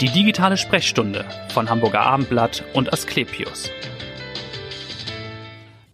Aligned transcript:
Die 0.00 0.10
digitale 0.10 0.58
Sprechstunde 0.58 1.24
von 1.54 1.70
Hamburger 1.70 2.02
Abendblatt 2.02 2.62
und 2.74 2.92
Asklepios. 2.92 3.70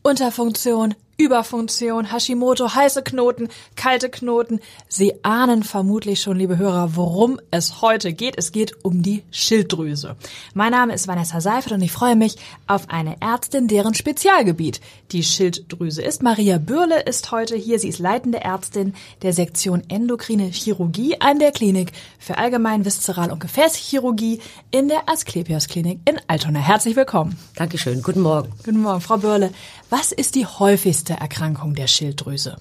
Unterfunktion, 0.02 0.96
Überfunktion, 1.18 2.10
Hashimoto, 2.10 2.74
heiße 2.74 3.04
Knoten, 3.04 3.48
kalte 3.82 4.10
Knoten. 4.10 4.60
Sie 4.86 5.24
ahnen 5.24 5.64
vermutlich 5.64 6.22
schon, 6.22 6.36
liebe 6.36 6.56
Hörer, 6.56 6.94
worum 6.94 7.40
es 7.50 7.82
heute 7.82 8.12
geht. 8.12 8.38
Es 8.38 8.52
geht 8.52 8.84
um 8.84 9.02
die 9.02 9.24
Schilddrüse. 9.32 10.14
Mein 10.54 10.70
Name 10.70 10.94
ist 10.94 11.08
Vanessa 11.08 11.40
Seifert 11.40 11.72
und 11.72 11.82
ich 11.82 11.90
freue 11.90 12.14
mich 12.14 12.36
auf 12.68 12.90
eine 12.90 13.20
Ärztin, 13.20 13.66
deren 13.66 13.94
Spezialgebiet 13.94 14.80
die 15.10 15.24
Schilddrüse 15.24 16.00
ist. 16.00 16.22
Maria 16.22 16.58
Bürle 16.58 17.02
ist 17.02 17.32
heute 17.32 17.56
hier. 17.56 17.80
Sie 17.80 17.88
ist 17.88 17.98
leitende 17.98 18.40
Ärztin 18.40 18.94
der 19.22 19.32
Sektion 19.32 19.82
Endokrine 19.88 20.44
Chirurgie 20.44 21.20
an 21.20 21.40
der 21.40 21.50
Klinik 21.50 21.90
für 22.20 22.38
Allgemein 22.38 22.84
Viszeral- 22.84 23.32
und 23.32 23.40
Gefäßchirurgie 23.40 24.40
in 24.70 24.86
der 24.86 25.08
Asklepios 25.08 25.66
Klinik 25.66 25.98
in 26.04 26.20
Altona. 26.28 26.60
Herzlich 26.60 26.94
willkommen. 26.94 27.36
Dankeschön. 27.56 28.00
Guten 28.02 28.20
Morgen. 28.20 28.52
Guten 28.64 28.80
Morgen, 28.80 29.00
Frau 29.00 29.16
Bürle. 29.16 29.50
Was 29.90 30.12
ist 30.12 30.36
die 30.36 30.46
häufigste 30.46 31.14
Erkrankung 31.14 31.74
der 31.74 31.88
Schilddrüse? 31.88 32.58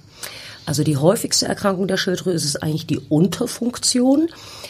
Also 0.65 0.83
die 0.83 0.97
häufigste 0.97 1.47
Erkrankung 1.47 1.88
der 1.88 1.97
Schilddrüse 1.97 2.45
ist 2.45 2.63
eigentlich 2.63 2.85
die 2.85 2.99
Unterfunktion. 2.99 4.29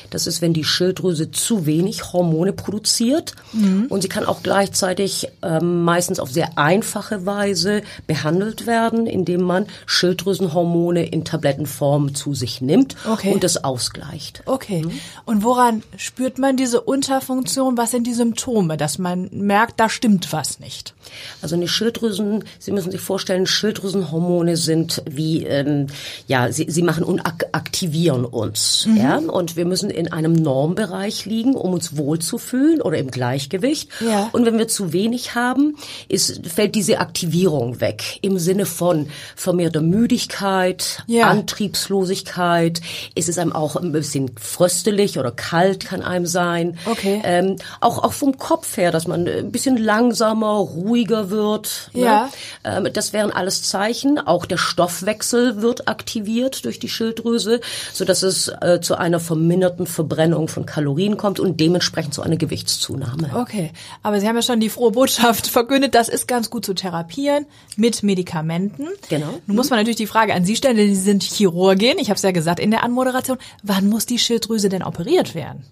Das 0.09 0.27
ist, 0.27 0.41
wenn 0.41 0.53
die 0.53 0.63
Schilddrüse 0.63 1.31
zu 1.31 1.65
wenig 1.65 2.13
Hormone 2.13 2.53
produziert. 2.53 3.33
Mhm. 3.53 3.87
Und 3.89 4.01
sie 4.01 4.09
kann 4.09 4.25
auch 4.25 4.43
gleichzeitig 4.43 5.29
ähm, 5.41 5.83
meistens 5.83 6.19
auf 6.19 6.31
sehr 6.31 6.57
einfache 6.57 7.25
Weise 7.25 7.81
behandelt 8.07 8.67
werden, 8.67 9.07
indem 9.07 9.41
man 9.41 9.67
Schilddrüsenhormone 9.85 11.05
in 11.05 11.23
Tablettenform 11.23 12.13
zu 12.13 12.33
sich 12.33 12.61
nimmt 12.61 12.95
okay. 13.09 13.33
und 13.33 13.43
das 13.43 13.63
ausgleicht. 13.63 14.43
Okay. 14.45 14.83
Mhm. 14.83 14.91
Und 15.25 15.43
woran 15.43 15.83
spürt 15.97 16.37
man 16.39 16.57
diese 16.57 16.81
Unterfunktion? 16.81 17.77
Was 17.77 17.91
sind 17.91 18.05
die 18.05 18.13
Symptome, 18.13 18.77
dass 18.77 18.97
man 18.97 19.29
merkt, 19.31 19.79
da 19.79 19.87
stimmt 19.89 20.33
was 20.33 20.59
nicht? 20.59 20.93
Also 21.41 21.55
eine 21.55 21.67
Schilddrüsen, 21.67 22.43
Sie 22.59 22.71
müssen 22.71 22.91
sich 22.91 23.01
vorstellen, 23.01 23.47
Schilddrüsenhormone 23.47 24.57
sind 24.57 25.03
wie 25.09 25.45
ähm, 25.45 25.80
ja, 26.27 26.51
sie, 26.51 26.65
sie 26.69 26.81
machen 26.81 27.03
und 27.03 27.21
ak 27.21 27.45
aktivieren 27.51 28.25
uns. 28.25 28.85
Mhm. 28.87 28.97
Ja? 28.97 29.17
Und 29.17 29.55
wir 29.55 29.65
müssen 29.65 29.89
in 29.89 30.11
einem 30.11 30.33
Normbereich 30.33 31.25
liegen, 31.25 31.55
um 31.55 31.73
uns 31.73 31.97
wohlzufühlen 31.97 32.81
oder 32.81 32.97
im 32.97 33.11
Gleichgewicht. 33.11 33.89
Ja. 33.99 34.29
Und 34.31 34.45
wenn 34.45 34.57
wir 34.57 34.67
zu 34.67 34.93
wenig 34.93 35.35
haben, 35.35 35.75
ist, 36.07 36.45
fällt 36.47 36.75
diese 36.75 36.99
Aktivierung 36.99 37.81
weg. 37.81 38.19
Im 38.21 38.39
Sinne 38.39 38.65
von 38.65 39.07
vermehrter 39.35 39.81
Müdigkeit, 39.81 41.03
ja. 41.07 41.27
Antriebslosigkeit. 41.29 42.81
Ist 43.15 43.29
es 43.29 43.37
einem 43.37 43.53
auch 43.53 43.75
ein 43.75 43.91
bisschen 43.91 44.31
fröstelig 44.39 45.17
oder 45.17 45.31
kalt 45.31 45.85
kann 45.85 46.01
einem 46.01 46.25
sein. 46.25 46.77
Okay. 46.85 47.21
Ähm, 47.23 47.55
auch, 47.79 48.03
auch 48.03 48.13
vom 48.13 48.37
Kopf 48.37 48.77
her, 48.77 48.91
dass 48.91 49.07
man 49.07 49.27
ein 49.27 49.51
bisschen 49.51 49.77
langsamer, 49.77 50.53
ruhiger 50.53 51.29
wird. 51.29 51.89
Ne? 51.93 52.03
Ja. 52.03 52.29
Ne? 52.63 52.87
Ähm, 52.87 52.93
das 52.93 53.13
wären 53.13 53.31
alles 53.31 53.63
Zeichen. 53.63 54.19
Auch 54.19 54.45
der 54.45 54.57
Stoffwechsel 54.57 55.61
wird 55.61 55.70
wird 55.71 55.87
aktiviert 55.87 56.65
durch 56.65 56.79
die 56.79 56.89
Schilddrüse, 56.89 57.61
so 57.93 58.03
dass 58.03 58.23
es 58.23 58.49
äh, 58.49 58.81
zu 58.81 58.97
einer 58.97 59.21
verminderten 59.21 59.87
Verbrennung 59.87 60.49
von 60.49 60.65
Kalorien 60.65 61.15
kommt 61.15 61.39
und 61.39 61.61
dementsprechend 61.61 62.13
zu 62.13 62.21
einer 62.21 62.35
Gewichtszunahme. 62.35 63.31
Okay, 63.35 63.71
aber 64.03 64.19
Sie 64.19 64.27
haben 64.27 64.35
ja 64.35 64.41
schon 64.41 64.59
die 64.59 64.67
frohe 64.67 64.91
Botschaft 64.91 65.47
verkündet, 65.47 65.95
das 65.95 66.09
ist 66.09 66.27
ganz 66.27 66.49
gut 66.49 66.65
zu 66.65 66.73
therapieren 66.73 67.45
mit 67.77 68.03
Medikamenten. 68.03 68.87
Genau. 69.07 69.39
Nun 69.47 69.55
muss 69.55 69.69
man 69.69 69.79
natürlich 69.79 69.95
die 69.95 70.07
Frage 70.07 70.33
an 70.33 70.43
Sie 70.43 70.57
stellen, 70.57 70.75
denn 70.75 70.93
Sie 70.93 71.01
sind 71.01 71.23
Chirurgin, 71.23 71.97
ich 71.97 72.09
habe 72.09 72.17
es 72.17 72.23
ja 72.23 72.31
gesagt 72.31 72.59
in 72.59 72.71
der 72.71 72.83
Anmoderation, 72.83 73.37
wann 73.63 73.87
muss 73.87 74.05
die 74.05 74.19
Schilddrüse 74.19 74.67
denn 74.67 74.83
operiert 74.83 75.35
werden? 75.35 75.63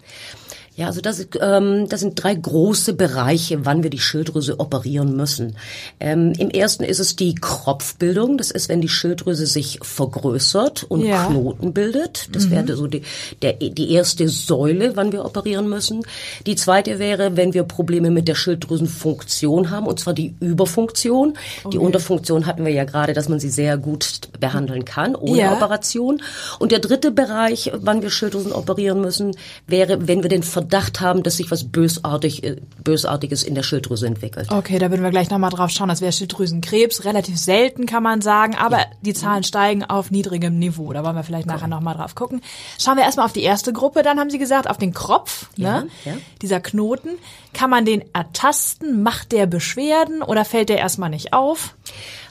Ja, 0.76 0.86
also 0.86 1.00
das, 1.00 1.26
ähm, 1.40 1.88
das 1.88 2.00
sind 2.00 2.22
drei 2.22 2.34
große 2.34 2.94
Bereiche, 2.94 3.66
wann 3.66 3.82
wir 3.82 3.90
die 3.90 3.98
Schilddrüse 3.98 4.60
operieren 4.60 5.16
müssen. 5.16 5.56
Ähm, 5.98 6.32
Im 6.38 6.48
ersten 6.48 6.84
ist 6.84 7.00
es 7.00 7.16
die 7.16 7.34
Kropfbildung. 7.34 8.38
Das 8.38 8.52
ist, 8.52 8.68
wenn 8.68 8.80
die 8.80 8.88
Schilddrüse 8.88 9.46
sich 9.46 9.80
vergrößert 9.82 10.84
und 10.84 11.04
ja. 11.04 11.26
Knoten 11.26 11.72
bildet. 11.72 12.28
Das 12.32 12.46
mhm. 12.46 12.50
wäre 12.52 12.76
so 12.76 12.86
die, 12.86 13.02
der, 13.42 13.54
die 13.54 13.90
erste 13.92 14.28
Säule, 14.28 14.96
wann 14.96 15.10
wir 15.10 15.24
operieren 15.24 15.68
müssen. 15.68 16.02
Die 16.46 16.54
zweite 16.54 17.00
wäre, 17.00 17.36
wenn 17.36 17.52
wir 17.52 17.64
Probleme 17.64 18.10
mit 18.10 18.28
der 18.28 18.36
Schilddrüsenfunktion 18.36 19.70
haben, 19.70 19.86
und 19.86 19.98
zwar 19.98 20.14
die 20.14 20.34
Überfunktion. 20.38 21.34
Okay. 21.64 21.70
Die 21.72 21.78
Unterfunktion 21.78 22.46
hatten 22.46 22.64
wir 22.64 22.72
ja 22.72 22.84
gerade, 22.84 23.12
dass 23.12 23.28
man 23.28 23.40
sie 23.40 23.50
sehr 23.50 23.76
gut 23.76 24.20
behandeln 24.38 24.84
kann, 24.84 25.16
ohne 25.16 25.40
ja. 25.40 25.52
Operation. 25.52 26.22
Und 26.60 26.70
der 26.70 26.78
dritte 26.78 27.10
Bereich, 27.10 27.72
wann 27.74 28.02
wir 28.02 28.10
Schilddrüsen 28.10 28.52
operieren 28.52 29.00
müssen, 29.00 29.36
wäre, 29.66 30.06
wenn 30.06 30.22
wir 30.22 30.30
den 30.30 30.44
Verdacht 30.60 31.00
haben, 31.00 31.22
dass 31.22 31.38
sich 31.38 31.50
was 31.50 31.64
bösartig, 31.64 32.44
äh, 32.44 32.56
Bösartiges 32.84 33.42
in 33.42 33.54
der 33.54 33.62
Schilddrüse 33.62 34.06
entwickelt. 34.06 34.52
Okay, 34.52 34.78
da 34.78 34.90
würden 34.90 35.02
wir 35.02 35.10
gleich 35.10 35.30
nochmal 35.30 35.48
drauf 35.48 35.70
schauen. 35.70 35.88
Das 35.88 36.02
wäre 36.02 36.12
Schilddrüsenkrebs. 36.12 37.04
Relativ 37.04 37.38
selten, 37.38 37.86
kann 37.86 38.02
man 38.02 38.20
sagen. 38.20 38.56
Aber 38.56 38.78
ja. 38.78 38.86
die 39.00 39.14
Zahlen 39.14 39.42
steigen 39.42 39.84
auf 39.84 40.10
niedrigem 40.10 40.58
Niveau. 40.58 40.92
Da 40.92 41.02
wollen 41.02 41.16
wir 41.16 41.22
vielleicht 41.22 41.46
nachher 41.46 41.66
nochmal 41.66 41.94
drauf 41.94 42.14
gucken. 42.14 42.42
Schauen 42.78 42.96
wir 42.96 43.04
erstmal 43.04 43.24
auf 43.24 43.32
die 43.32 43.42
erste 43.42 43.72
Gruppe. 43.72 44.02
Dann 44.02 44.20
haben 44.20 44.28
Sie 44.28 44.38
gesagt, 44.38 44.68
auf 44.68 44.76
den 44.76 44.92
Kropf. 44.92 45.48
Ja, 45.56 45.80
ne? 45.80 45.88
ja. 46.04 46.12
Dieser 46.42 46.60
Knoten. 46.60 47.10
Kann 47.54 47.70
man 47.70 47.86
den 47.86 48.04
ertasten? 48.12 49.02
Macht 49.02 49.32
der 49.32 49.46
Beschwerden 49.46 50.20
oder 50.20 50.44
fällt 50.44 50.68
der 50.68 50.76
erstmal 50.76 51.08
nicht 51.08 51.32
auf? 51.32 51.74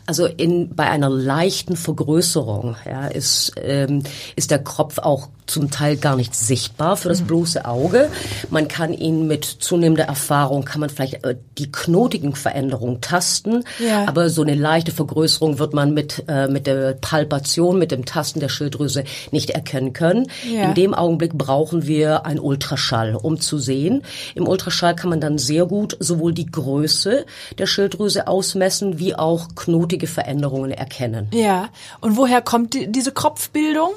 Also 0.10 0.26
in, 0.26 0.74
bei 0.76 0.90
einer 0.90 1.08
leichten 1.08 1.76
Vergrößerung 1.76 2.76
ja, 2.84 3.06
ist, 3.06 3.52
ähm, 3.62 4.02
ist 4.36 4.50
der 4.50 4.58
Kropf 4.58 4.98
auch 4.98 5.28
zum 5.46 5.70
Teil 5.70 5.98
gar 5.98 6.16
nicht 6.16 6.34
sichtbar 6.36 6.98
für 6.98 7.10
das 7.10 7.22
mhm. 7.22 7.28
bloße 7.28 7.66
Auge. 7.66 8.10
Man 8.50 8.68
kann 8.68 8.94
ihn 8.94 9.28
mit 9.28 9.46
zunehmender 9.46 10.06
Erfahrung, 10.06 10.66
kann 10.66 10.80
man 10.80 10.90
vielleicht 10.90 11.24
äh, 11.26 11.36
die 11.58 11.72
knotigen 11.72 12.36
Veränderungen 12.36 13.02
tasten, 13.02 13.64
ja. 13.80 14.08
aber 14.08 14.30
so 14.30 14.42
eine 14.42 14.56
leichte 14.56 14.92
Vergrößerung 14.92 15.60
wird 15.60 15.74
man 15.74 15.94
mit, 15.94 16.24
äh, 16.28 16.48
mit 16.48 16.68
der 16.68 16.94
Palpation, 16.94 17.78
mit 17.78 17.92
dem 17.92 18.06
Tasten 18.06 18.40
der 18.40 18.50
Schilddrüse 18.50 19.04
nicht 19.32 19.52
erkennen 19.52 19.94
können. 19.94 20.28
Ja. 20.52 20.64
In 20.64 20.74
dem 20.74 20.94
Augenblick 20.94 21.34
brauchen 21.34 21.86
wir 21.86 22.26
ein 22.26 22.40
Ultraschall, 22.40 23.16
um 23.16 23.40
zu 23.40 23.60
sehen. 23.60 24.04
Im 24.36 24.48
Ultraschall 24.48 24.96
kann 24.96 25.10
man 25.10 25.22
dann 25.22 25.38
sehr 25.38 25.66
gut 25.66 25.98
sowohl 26.00 26.34
die 26.34 26.48
Größe 26.48 27.26
der 27.60 27.66
Schilddrüse 27.68 28.28
ausmessen, 28.28 29.00
wie 29.00 29.16
auch 29.16 29.50
knotige 29.56 29.99
häufige 30.00 30.08
Veränderungen 30.08 30.72
erkennen. 30.72 31.28
Ja. 31.34 31.70
Und 32.02 32.18
woher 32.18 32.42
kommt 32.42 32.74
die, 32.74 32.92
diese 32.92 33.12
Kopfbildung? 33.12 33.92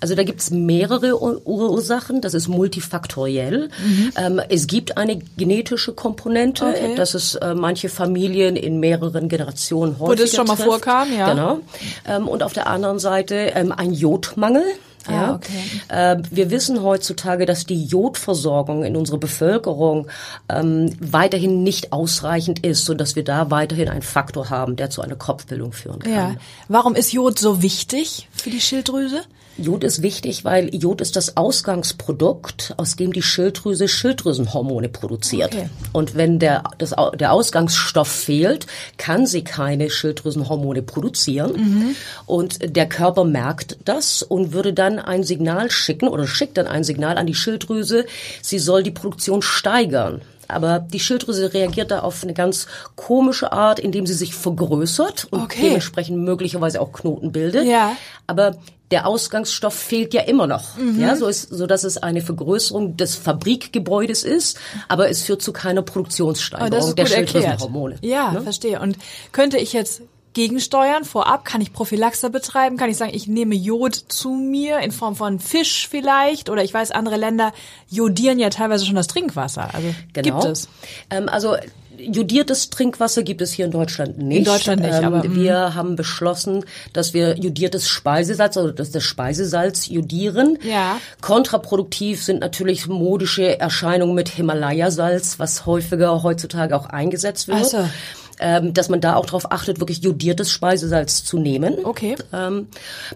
Also 0.00 0.14
da 0.14 0.22
gibt 0.24 0.40
es 0.40 0.50
mehrere 0.50 1.20
Ursachen. 1.20 2.20
Das 2.20 2.34
ist 2.34 2.48
multifaktoriell. 2.48 3.68
Mhm. 3.84 4.12
Ähm, 4.16 4.40
es 4.48 4.66
gibt 4.66 4.96
eine 4.96 5.18
genetische 5.36 5.92
Komponente, 5.92 6.66
okay. 6.66 6.94
dass 6.96 7.14
es 7.14 7.34
äh, 7.36 7.54
manche 7.54 7.88
Familien 7.88 8.56
in 8.56 8.80
mehreren 8.80 9.28
Generationen 9.28 9.98
häufiger 9.98 10.08
Wo 10.08 10.14
das 10.14 10.34
schon 10.34 10.46
mal 10.46 10.54
trifft. 10.54 10.68
vorkam, 10.68 11.08
ja. 11.16 11.30
Genau. 11.30 11.60
Ähm, 12.06 12.28
und 12.28 12.42
auf 12.42 12.52
der 12.52 12.66
anderen 12.66 12.98
Seite 12.98 13.34
ähm, 13.54 13.72
ein 13.72 13.92
Jodmangel. 13.92 14.64
Ah, 15.06 15.12
ja, 15.12 15.34
okay. 15.34 15.62
Äh, 15.88 16.22
wir 16.30 16.50
wissen 16.50 16.82
heutzutage, 16.82 17.46
dass 17.46 17.66
die 17.66 17.84
Jodversorgung 17.84 18.84
in 18.84 18.96
unserer 18.96 19.18
Bevölkerung 19.18 20.08
ähm, 20.48 20.94
weiterhin 21.00 21.62
nicht 21.62 21.92
ausreichend 21.92 22.64
ist, 22.64 22.84
so 22.84 22.94
dass 22.94 23.16
wir 23.16 23.24
da 23.24 23.50
weiterhin 23.50 23.88
einen 23.88 24.02
Faktor 24.02 24.50
haben, 24.50 24.76
der 24.76 24.90
zu 24.90 25.02
einer 25.02 25.16
Kopfbildung 25.16 25.72
führen 25.72 26.00
kann. 26.00 26.12
Ja. 26.12 26.34
Warum 26.68 26.94
ist 26.94 27.12
Jod 27.12 27.38
so 27.38 27.62
wichtig 27.62 28.28
für 28.32 28.50
die 28.50 28.60
Schilddrüse? 28.60 29.22
Jod 29.58 29.84
ist 29.84 30.02
wichtig, 30.02 30.44
weil 30.44 30.74
Jod 30.74 31.00
ist 31.00 31.16
das 31.16 31.36
Ausgangsprodukt, 31.36 32.74
aus 32.76 32.96
dem 32.96 33.12
die 33.12 33.22
Schilddrüse 33.22 33.86
Schilddrüsenhormone 33.86 34.88
produziert. 34.88 35.54
Okay. 35.54 35.68
Und 35.92 36.14
wenn 36.14 36.38
der, 36.38 36.64
das, 36.78 36.94
der 37.14 37.32
Ausgangsstoff 37.32 38.08
fehlt, 38.08 38.66
kann 38.96 39.26
sie 39.26 39.44
keine 39.44 39.90
Schilddrüsenhormone 39.90 40.82
produzieren. 40.82 41.52
Mhm. 41.52 41.96
Und 42.26 42.76
der 42.76 42.88
Körper 42.88 43.24
merkt 43.24 43.76
das 43.84 44.22
und 44.22 44.52
würde 44.52 44.72
dann 44.72 44.98
ein 44.98 45.22
Signal 45.22 45.70
schicken 45.70 46.08
oder 46.08 46.26
schickt 46.26 46.56
dann 46.56 46.66
ein 46.66 46.84
Signal 46.84 47.18
an 47.18 47.26
die 47.26 47.34
Schilddrüse, 47.34 48.06
sie 48.40 48.58
soll 48.58 48.82
die 48.82 48.90
Produktion 48.90 49.42
steigern. 49.42 50.22
Aber 50.48 50.78
die 50.80 51.00
Schilddrüse 51.00 51.54
reagiert 51.54 51.90
da 51.90 52.00
auf 52.00 52.22
eine 52.22 52.34
ganz 52.34 52.66
komische 52.94 53.52
Art, 53.52 53.78
indem 53.78 54.06
sie 54.06 54.14
sich 54.14 54.34
vergrößert 54.34 55.26
und 55.30 55.42
okay. 55.42 55.62
dementsprechend 55.62 56.18
möglicherweise 56.18 56.80
auch 56.80 56.92
Knoten 56.92 57.32
bildet. 57.32 57.66
Ja. 57.66 57.96
Aber 58.26 58.56
der 58.92 59.06
Ausgangsstoff 59.06 59.74
fehlt 59.74 60.14
ja 60.14 60.22
immer 60.22 60.46
noch. 60.46 60.76
Mhm. 60.76 61.00
Ja, 61.00 61.16
so 61.16 61.26
ist, 61.26 61.48
so 61.48 61.66
dass 61.66 61.82
es 61.82 61.98
eine 61.98 62.20
Vergrößerung 62.20 62.96
des 62.96 63.16
Fabrikgebäudes 63.16 64.22
ist, 64.22 64.58
aber 64.88 65.08
es 65.08 65.22
führt 65.22 65.42
zu 65.42 65.52
keiner 65.52 65.82
Produktionssteigerung 65.82 66.94
der 66.94 67.06
Schilddrüsenhormone. 67.06 67.96
Ja, 68.02 68.32
ne? 68.32 68.42
verstehe. 68.42 68.80
Und 68.80 68.98
könnte 69.32 69.56
ich 69.58 69.72
jetzt 69.72 70.02
gegensteuern 70.34 71.04
vorab? 71.04 71.44
Kann 71.44 71.60
ich 71.60 71.72
Prophylaxe 71.72 72.30
betreiben? 72.30 72.76
Kann 72.76 72.90
ich 72.90 72.96
sagen, 72.96 73.12
ich 73.14 73.26
nehme 73.26 73.54
Jod 73.54 73.94
zu 73.94 74.30
mir 74.30 74.78
in 74.80 74.90
Form 74.90 75.16
von 75.16 75.40
Fisch 75.40 75.88
vielleicht? 75.88 76.50
Oder 76.50 76.62
ich 76.62 76.72
weiß, 76.72 76.90
andere 76.90 77.16
Länder 77.16 77.52
jodieren 77.88 78.38
ja 78.38 78.50
teilweise 78.50 78.84
schon 78.86 78.94
das 78.94 79.06
Trinkwasser. 79.06 79.74
Also 79.74 79.88
Genau. 80.12 80.40
gibt 80.40 80.52
es. 80.52 80.68
Ähm, 81.10 81.28
also 81.28 81.56
jodiertes 81.98 82.70
Trinkwasser 82.70 83.22
gibt 83.22 83.40
es 83.40 83.52
hier 83.52 83.64
in 83.64 83.70
Deutschland 83.70 84.18
nicht. 84.18 84.38
In 84.38 84.44
Deutschland 84.44 84.82
nicht, 84.82 84.94
ähm, 84.94 85.04
aber, 85.04 85.34
wir 85.34 85.74
haben 85.74 85.96
beschlossen, 85.96 86.64
dass 86.92 87.14
wir 87.14 87.36
jodiertes 87.38 87.88
Speisesalz, 87.88 88.56
also 88.56 88.70
dass 88.70 88.90
das 88.90 89.02
Speisesalz 89.02 89.88
jodieren. 89.88 90.58
Ja. 90.62 90.98
Kontraproduktiv 91.20 92.22
sind 92.22 92.40
natürlich 92.40 92.86
modische 92.86 93.58
Erscheinungen 93.58 94.14
mit 94.14 94.28
Himalaya-Salz, 94.28 95.38
was 95.38 95.66
häufiger 95.66 96.22
heutzutage 96.22 96.76
auch 96.76 96.86
eingesetzt 96.86 97.48
wird. 97.48 97.58
Ach 97.60 97.64
so. 97.64 97.88
Ähm, 98.40 98.74
dass 98.74 98.88
man 98.88 99.00
da 99.00 99.14
auch 99.14 99.26
darauf 99.26 99.52
achtet, 99.52 99.78
wirklich 99.78 100.02
jodiertes 100.02 100.50
Speisesalz 100.50 101.22
zu 101.22 101.38
nehmen. 101.38 101.84
Okay. 101.84 102.16
Ähm, 102.32 102.66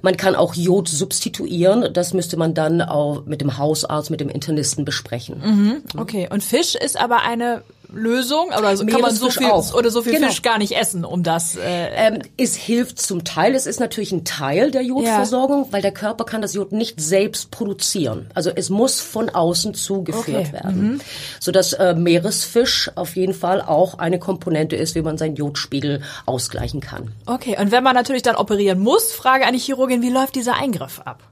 man 0.01 0.17
kann 0.17 0.37
auch 0.37 0.55
Jod 0.55 0.89
substituieren. 0.89 1.93
Das 1.93 2.15
müsste 2.15 2.37
man 2.37 2.55
dann 2.55 2.81
auch 2.81 3.25
mit 3.27 3.41
dem 3.41 3.59
Hausarzt, 3.59 4.11
mit 4.11 4.21
dem 4.21 4.29
Internisten 4.29 4.85
besprechen. 4.85 5.41
Mhm. 5.43 5.77
Okay. 5.97 6.29
Und 6.31 6.45
Fisch 6.45 6.77
ist 6.77 7.01
aber 7.01 7.23
eine 7.23 7.63
Lösung 7.93 8.49
oder 8.59 8.77
so, 8.77 8.85
kann 8.87 9.01
man 9.01 9.15
so 9.15 9.31
viel 9.31 9.47
auch. 9.47 9.75
oder 9.75 9.91
so 9.91 10.03
viel 10.03 10.13
Genau. 10.15 10.29
Fisch 10.29 10.43
gar 10.43 10.59
nicht 10.59 10.73
essen, 10.77 11.05
um 11.05 11.23
das. 11.23 11.57
Äh, 11.57 11.89
Ähm, 11.97 12.19
es 12.37 12.55
hilft 12.57 13.01
zum 13.01 13.25
Teil. 13.25 13.55
Es 13.55 13.67
ist 13.67 13.81
natürlich 13.81 14.13
ein 14.13 14.25
Teil 14.25 14.71
der 14.71 14.83
Jodversorgung, 14.83 15.69
weil 15.73 15.83
der 15.83 15.93
Körper 15.93 16.25
kann 16.25 16.43
das 16.43 16.55
Jod 16.55 16.73
nicht 16.73 17.01
selbst 17.01 17.51
produzieren. 17.51 18.29
Also 18.35 18.51
es 18.55 18.71
muss 18.71 19.01
von 19.01 19.29
außen 19.31 19.75
zugeführt 19.75 20.49
Okay. 20.49 20.53
werden, 20.53 21.01
sodass 21.41 21.73
äh, 21.75 21.95
Meeresfisch 21.95 22.91
auf 22.95 23.17
jeden 23.17 23.35
Fall 23.35 23.61
auch 23.63 23.99
eine 23.99 24.19
Komponente 24.19 24.77
ist, 24.77 24.95
wie 24.95 25.03
man 25.03 25.19
seinen 25.19 25.37
Jodspiegel 25.37 26.03
ausgleichen 26.27 26.81
kann. 26.81 27.13
okay. 27.27 27.57
Und 27.61 27.71
wenn 27.73 27.85
man 27.85 27.95
natürlich 27.95 28.23
dann 28.23 28.37
operieren 28.37 28.79
muss, 28.81 29.13
Frage 29.13 29.45
die 29.53 29.59
Chirurgin: 29.59 30.03
Wie 30.03 30.11
läuft 30.11 30.35
dieser 30.35 30.55
Eingriff 30.55 31.01
ab? 31.05 31.23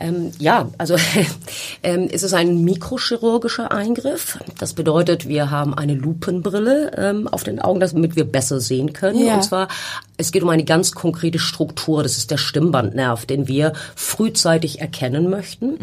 Ähm, 0.00 0.32
ja, 0.38 0.70
also 0.78 0.96
ähm, 1.82 2.08
es 2.10 2.22
ist 2.22 2.32
ein 2.32 2.64
mikrochirurgischer 2.64 3.70
Eingriff. 3.70 4.38
Das 4.58 4.72
bedeutet, 4.72 5.28
wir 5.28 5.50
haben 5.50 5.74
eine 5.74 5.94
Lupenbrille 5.94 6.92
ähm, 6.96 7.28
auf 7.28 7.44
den 7.44 7.60
Augen, 7.60 7.80
damit 7.80 8.16
wir 8.16 8.24
besser 8.24 8.60
sehen 8.60 8.94
können. 8.94 9.24
Ja. 9.24 9.34
Und 9.34 9.44
zwar, 9.44 9.68
es 10.16 10.32
geht 10.32 10.42
um 10.42 10.48
eine 10.48 10.64
ganz 10.64 10.92
konkrete 10.92 11.38
Struktur. 11.38 12.02
Das 12.02 12.16
ist 12.16 12.30
der 12.30 12.38
Stimmbandnerv, 12.38 13.26
den 13.26 13.46
wir 13.46 13.74
frühzeitig 13.94 14.80
erkennen 14.80 15.28
möchten. 15.28 15.78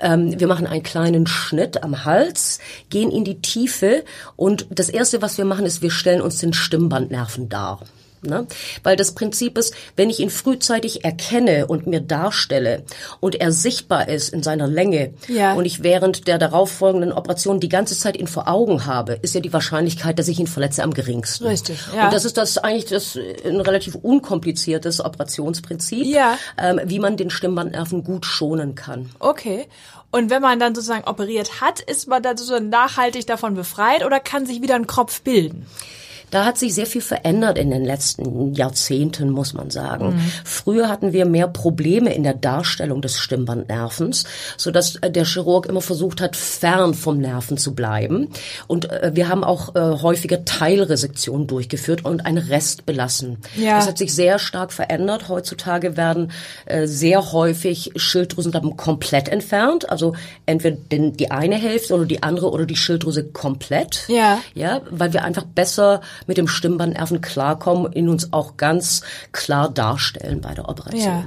Ähm, 0.00 0.38
wir 0.38 0.46
machen 0.46 0.66
einen 0.66 0.82
kleinen 0.82 1.26
Schnitt 1.26 1.82
am 1.82 2.04
Hals, 2.04 2.58
gehen 2.90 3.10
in 3.10 3.24
die 3.24 3.40
Tiefe 3.40 4.04
und 4.36 4.66
das 4.70 4.88
Erste, 4.88 5.22
was 5.22 5.38
wir 5.38 5.44
machen, 5.44 5.66
ist, 5.66 5.82
wir 5.82 5.90
stellen 5.90 6.20
uns 6.20 6.38
den 6.38 6.52
Stimmbandnerven 6.52 7.48
dar. 7.48 7.80
Ne? 8.22 8.46
Weil 8.82 8.96
das 8.96 9.12
Prinzip 9.12 9.56
ist, 9.58 9.74
wenn 9.96 10.10
ich 10.10 10.20
ihn 10.20 10.30
frühzeitig 10.30 11.04
erkenne 11.04 11.66
und 11.66 11.86
mir 11.86 12.00
darstelle 12.00 12.82
und 13.20 13.34
er 13.36 13.52
sichtbar 13.52 14.08
ist 14.08 14.30
in 14.32 14.42
seiner 14.42 14.66
Länge 14.66 15.12
Ja. 15.28 15.52
und 15.54 15.64
ich 15.64 15.82
während 15.82 16.26
der 16.26 16.38
darauffolgenden 16.38 17.12
Operation 17.12 17.60
die 17.60 17.68
ganze 17.68 17.96
Zeit 17.96 18.16
ihn 18.16 18.26
vor 18.26 18.48
Augen 18.48 18.86
habe, 18.86 19.14
ist 19.22 19.34
ja 19.34 19.40
die 19.40 19.52
Wahrscheinlichkeit, 19.52 20.18
dass 20.18 20.28
ich 20.28 20.38
ihn 20.40 20.46
verletze, 20.46 20.82
am 20.82 20.92
geringsten. 20.94 21.46
Richtig, 21.46 21.78
ja. 21.94 22.06
Und 22.06 22.12
das 22.14 22.24
ist 22.24 22.36
das 22.36 22.58
eigentlich 22.58 22.86
das 22.86 23.16
äh, 23.16 23.36
ein 23.44 23.60
relativ 23.60 23.94
unkompliziertes 23.94 25.04
Operationsprinzip, 25.04 26.06
Ja. 26.06 26.38
ähm, 26.58 26.80
wie 26.84 26.98
man 26.98 27.16
den 27.16 27.30
Stimmbandnerven 27.30 28.02
gut 28.04 28.26
schonen 28.26 28.74
kann. 28.74 29.10
Okay. 29.18 29.66
Und 30.10 30.30
wenn 30.30 30.40
man 30.40 30.58
dann 30.58 30.74
sozusagen 30.74 31.06
operiert 31.08 31.60
hat, 31.60 31.80
ist 31.80 32.08
man 32.08 32.22
dann 32.22 32.36
sozusagen 32.36 32.68
nachhaltig 32.70 33.26
davon 33.26 33.54
befreit 33.54 34.04
oder 34.04 34.20
kann 34.20 34.46
sich 34.46 34.62
wieder 34.62 34.74
ein 34.76 34.86
Kropf 34.86 35.20
bilden? 35.22 35.66
Da 36.30 36.44
hat 36.44 36.58
sich 36.58 36.74
sehr 36.74 36.86
viel 36.86 37.00
verändert 37.00 37.56
in 37.58 37.70
den 37.70 37.84
letzten 37.84 38.54
Jahrzehnten, 38.54 39.30
muss 39.30 39.54
man 39.54 39.70
sagen. 39.70 40.20
Früher 40.44 40.88
hatten 40.88 41.12
wir 41.12 41.24
mehr 41.24 41.48
Probleme 41.48 42.12
in 42.12 42.24
der 42.24 42.34
Darstellung 42.34 43.00
des 43.00 43.18
Stimmbandnervens, 43.18 44.24
so 44.56 44.70
dass 44.70 44.96
äh, 44.96 45.10
der 45.10 45.24
Chirurg 45.24 45.66
immer 45.66 45.80
versucht 45.80 46.20
hat, 46.20 46.36
fern 46.36 46.94
vom 46.94 47.18
Nerven 47.18 47.58
zu 47.58 47.74
bleiben. 47.74 48.28
Und 48.66 48.90
äh, 48.90 49.12
wir 49.14 49.28
haben 49.28 49.44
auch 49.44 49.74
äh, 49.74 49.80
häufige 50.02 50.44
Teilresektionen 50.44 51.46
durchgeführt 51.46 52.04
und 52.04 52.26
einen 52.26 52.38
Rest 52.38 52.86
belassen. 52.86 53.38
Ja. 53.56 53.76
Das 53.76 53.86
hat 53.86 53.98
sich 53.98 54.14
sehr 54.14 54.38
stark 54.38 54.72
verändert. 54.72 55.28
Heutzutage 55.28 55.96
werden 55.96 56.32
sehr 56.84 57.32
häufig 57.32 57.92
Schilddrüsenklappen 57.96 58.76
komplett 58.76 59.28
entfernt, 59.28 59.88
also 59.88 60.14
entweder 60.46 60.76
die 60.88 61.30
eine 61.30 61.56
Hälfte 61.56 61.94
oder 61.94 62.06
die 62.06 62.22
andere 62.22 62.50
oder 62.50 62.66
die 62.66 62.76
Schilddrüse 62.76 63.24
komplett. 63.24 64.04
Ja. 64.08 64.38
Ja, 64.54 64.80
weil 64.90 65.12
wir 65.12 65.24
einfach 65.24 65.44
besser 65.44 66.00
mit 66.26 66.38
dem 66.38 66.48
Stimmbandnerven 66.48 67.20
klarkommen, 67.20 67.92
in 67.92 68.08
uns 68.08 68.32
auch 68.32 68.56
ganz 68.56 69.02
klar 69.32 69.68
darstellen 69.70 70.40
bei 70.40 70.54
der 70.54 70.68
Operation. 70.68 71.02
Ja. 71.02 71.24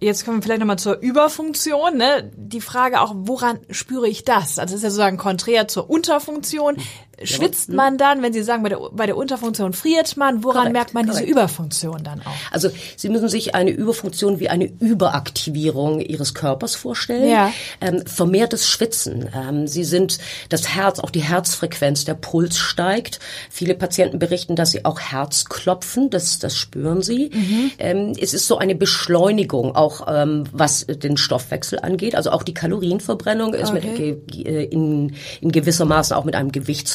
Jetzt 0.00 0.24
kommen 0.24 0.38
wir 0.38 0.42
vielleicht 0.42 0.60
nochmal 0.60 0.78
zur 0.78 0.98
Überfunktion. 0.98 1.96
Ne? 1.96 2.30
Die 2.36 2.60
Frage 2.60 3.00
auch, 3.00 3.12
woran 3.14 3.58
spüre 3.70 4.08
ich 4.08 4.24
das? 4.24 4.58
Also 4.58 4.72
das 4.72 4.78
ist 4.78 4.82
ja 4.82 4.90
sozusagen 4.90 5.16
konträr 5.16 5.68
zur 5.68 5.88
Unterfunktion. 5.88 6.76
Schwitzt 7.22 7.70
man 7.70 7.96
dann, 7.98 8.22
wenn 8.22 8.32
Sie 8.32 8.42
sagen, 8.42 8.62
bei 8.62 8.68
der, 8.70 8.78
bei 8.92 9.06
der 9.06 9.16
Unterfunktion 9.16 9.72
friert 9.72 10.16
man? 10.16 10.42
Woran 10.42 10.56
Korrekt, 10.56 10.72
merkt 10.72 10.94
man 10.94 11.04
diese 11.04 11.18
korrekt. 11.18 11.30
Überfunktion 11.30 12.02
dann 12.02 12.20
auch? 12.20 12.32
Also 12.50 12.70
Sie 12.96 13.08
müssen 13.08 13.28
sich 13.28 13.54
eine 13.54 13.70
Überfunktion 13.70 14.40
wie 14.40 14.48
eine 14.48 14.64
Überaktivierung 14.64 16.00
Ihres 16.00 16.34
Körpers 16.34 16.74
vorstellen. 16.74 17.30
Ja. 17.30 17.52
Ähm, 17.80 18.04
vermehrtes 18.06 18.68
Schwitzen. 18.68 19.28
Ähm, 19.34 19.66
Sie 19.66 19.84
sind 19.84 20.18
das 20.48 20.68
Herz, 20.74 20.98
auch 20.98 21.10
die 21.10 21.22
Herzfrequenz, 21.22 22.04
der 22.04 22.14
Puls 22.14 22.58
steigt. 22.58 23.20
Viele 23.50 23.74
Patienten 23.74 24.18
berichten, 24.18 24.56
dass 24.56 24.72
sie 24.72 24.84
auch 24.84 24.98
Herzklopfen, 25.00 26.10
das, 26.10 26.38
das 26.38 26.56
spüren 26.56 27.02
sie. 27.02 27.30
Mhm. 27.32 27.70
Ähm, 27.78 28.12
es 28.20 28.34
ist 28.34 28.46
so 28.46 28.58
eine 28.58 28.74
Beschleunigung, 28.74 29.76
auch 29.76 30.06
ähm, 30.08 30.44
was 30.52 30.86
den 30.86 31.16
Stoffwechsel 31.16 31.78
angeht. 31.80 32.14
Also 32.16 32.30
auch 32.30 32.42
die 32.42 32.54
Kalorienverbrennung 32.54 33.54
ist 33.54 33.72
mit, 33.72 33.84
Okay. 33.84 34.16
ge- 34.26 34.44
äh, 34.44 34.64
in, 34.64 35.14
in 35.42 35.52
gewisser 35.52 35.84
Maße 35.84 36.16
auch 36.16 36.24
mit 36.24 36.34
einem 36.34 36.50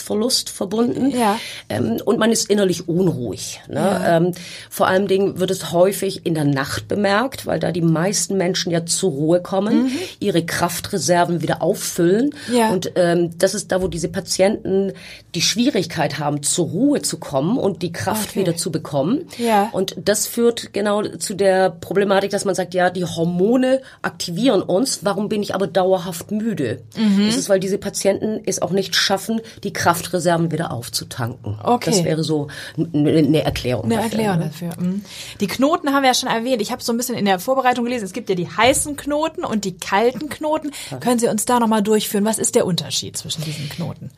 Gewichtsverlust 0.09 0.49
verbunden. 0.49 1.11
Ja. 1.11 1.39
Ähm, 1.69 1.99
und 2.03 2.19
man 2.19 2.31
ist 2.31 2.49
innerlich 2.49 2.87
unruhig. 2.87 3.61
Ne? 3.67 3.75
Ja. 3.75 4.17
Ähm, 4.17 4.31
vor 4.69 4.87
allem 4.87 5.07
Dingen 5.07 5.39
wird 5.39 5.51
es 5.51 5.71
häufig 5.71 6.25
in 6.25 6.33
der 6.33 6.45
Nacht 6.45 6.87
bemerkt, 6.87 7.45
weil 7.45 7.59
da 7.59 7.71
die 7.71 7.81
meisten 7.81 8.37
Menschen 8.37 8.71
ja 8.71 8.85
zur 8.85 9.11
Ruhe 9.11 9.41
kommen, 9.41 9.91
ihre 10.19 10.45
Kraftreserven 10.45 11.41
wieder 11.41 11.61
auffüllen. 11.61 12.31
Mhm. 12.47 12.55
Ja. 12.55 12.69
Und 12.69 12.91
ähm, 12.95 13.37
das 13.37 13.53
ist 13.53 13.71
da, 13.71 13.81
wo 13.81 13.87
diese 13.87 14.09
Patienten 14.09 14.93
die 15.35 15.41
Schwierigkeit 15.41 16.19
haben, 16.19 16.43
zur 16.43 16.67
Ruhe 16.67 17.01
zu 17.01 17.17
kommen 17.17 17.57
und 17.57 17.81
die 17.81 17.91
Kraft 17.91 18.29
Okay. 18.29 18.41
wieder 18.41 18.57
zu 18.57 18.71
bekommen. 18.71 19.25
Ja. 19.37 19.69
Und 19.71 19.95
das 20.03 20.27
führt 20.27 20.73
genau 20.73 21.03
zu 21.03 21.33
der 21.35 21.69
Problematik, 21.69 22.31
dass 22.31 22.43
man 22.43 22.53
sagt, 22.53 22.73
ja, 22.73 22.89
die 22.89 23.05
Hormone 23.05 23.81
aktivieren 24.01 24.61
uns, 24.61 24.99
warum 25.03 25.29
bin 25.29 25.41
ich 25.41 25.55
aber 25.55 25.67
dauerhaft 25.67 26.31
müde? 26.31 26.81
Mhm. 26.97 27.25
Das 27.27 27.37
ist, 27.37 27.49
weil 27.49 27.59
diese 27.59 27.77
Patienten 27.77 28.41
es 28.45 28.61
auch 28.61 28.71
nicht 28.71 28.95
schaffen, 28.95 29.41
die 29.63 29.71
Kraftreserven 29.99 30.51
wieder 30.51 30.71
aufzutanken. 30.71 31.57
Okay. 31.63 31.89
Das 31.89 32.03
wäre 32.03 32.23
so 32.23 32.47
eine 32.77 33.43
Erklärung. 33.43 33.85
Eine 33.85 33.95
dafür, 33.95 34.11
Erklärung 34.11 34.39
ne? 34.39 34.45
dafür. 34.45 34.69
mhm. 34.79 35.03
Die 35.39 35.47
Knoten 35.47 35.93
haben 35.93 36.03
wir 36.03 36.09
ja 36.09 36.13
schon 36.13 36.29
erwähnt. 36.29 36.61
Ich 36.61 36.71
habe 36.71 36.81
so 36.81 36.93
ein 36.93 36.97
bisschen 36.97 37.15
in 37.15 37.25
der 37.25 37.39
Vorbereitung 37.39 37.85
gelesen. 37.85 38.05
Es 38.05 38.13
gibt 38.13 38.29
ja 38.29 38.35
die 38.35 38.47
heißen 38.47 38.95
Knoten 38.95 39.43
und 39.43 39.65
die 39.65 39.77
kalten 39.77 40.29
Knoten. 40.29 40.71
Können 40.99 41.19
Sie 41.19 41.27
uns 41.27 41.45
da 41.45 41.59
nochmal 41.59 41.83
durchführen? 41.83 42.25
Was 42.25 42.39
ist 42.39 42.55
der 42.55 42.65
Unterschied 42.65 43.17
zwischen 43.17 43.43
diesen 43.43 43.69
Knoten? 43.69 44.11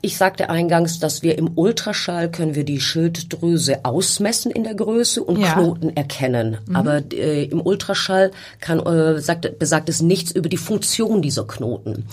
Ich 0.00 0.16
sagte 0.16 0.48
eingangs, 0.48 0.98
dass 1.00 1.22
wir 1.22 1.36
im 1.38 1.50
Ultraschall 1.56 2.30
können 2.30 2.54
wir 2.54 2.64
die 2.64 2.80
Schilddrüse 2.80 3.84
ausmessen 3.84 4.50
in 4.50 4.64
der 4.64 4.74
Größe 4.74 5.22
und 5.22 5.40
Ja. 5.40 5.52
Knoten 5.54 5.96
erkennen. 5.96 6.58
Aber 6.72 7.02
äh, 7.12 7.44
im 7.44 7.60
Ultraschall 7.60 8.30
kann, 8.60 8.78
äh, 8.80 9.20
sagt, 9.20 9.58
besagt 9.58 9.88
es 9.88 10.00
nichts 10.00 10.32
über 10.32 10.48
die 10.48 10.56
Funktion 10.56 11.20
dieser 11.22 11.46
Knoten. 11.46 12.06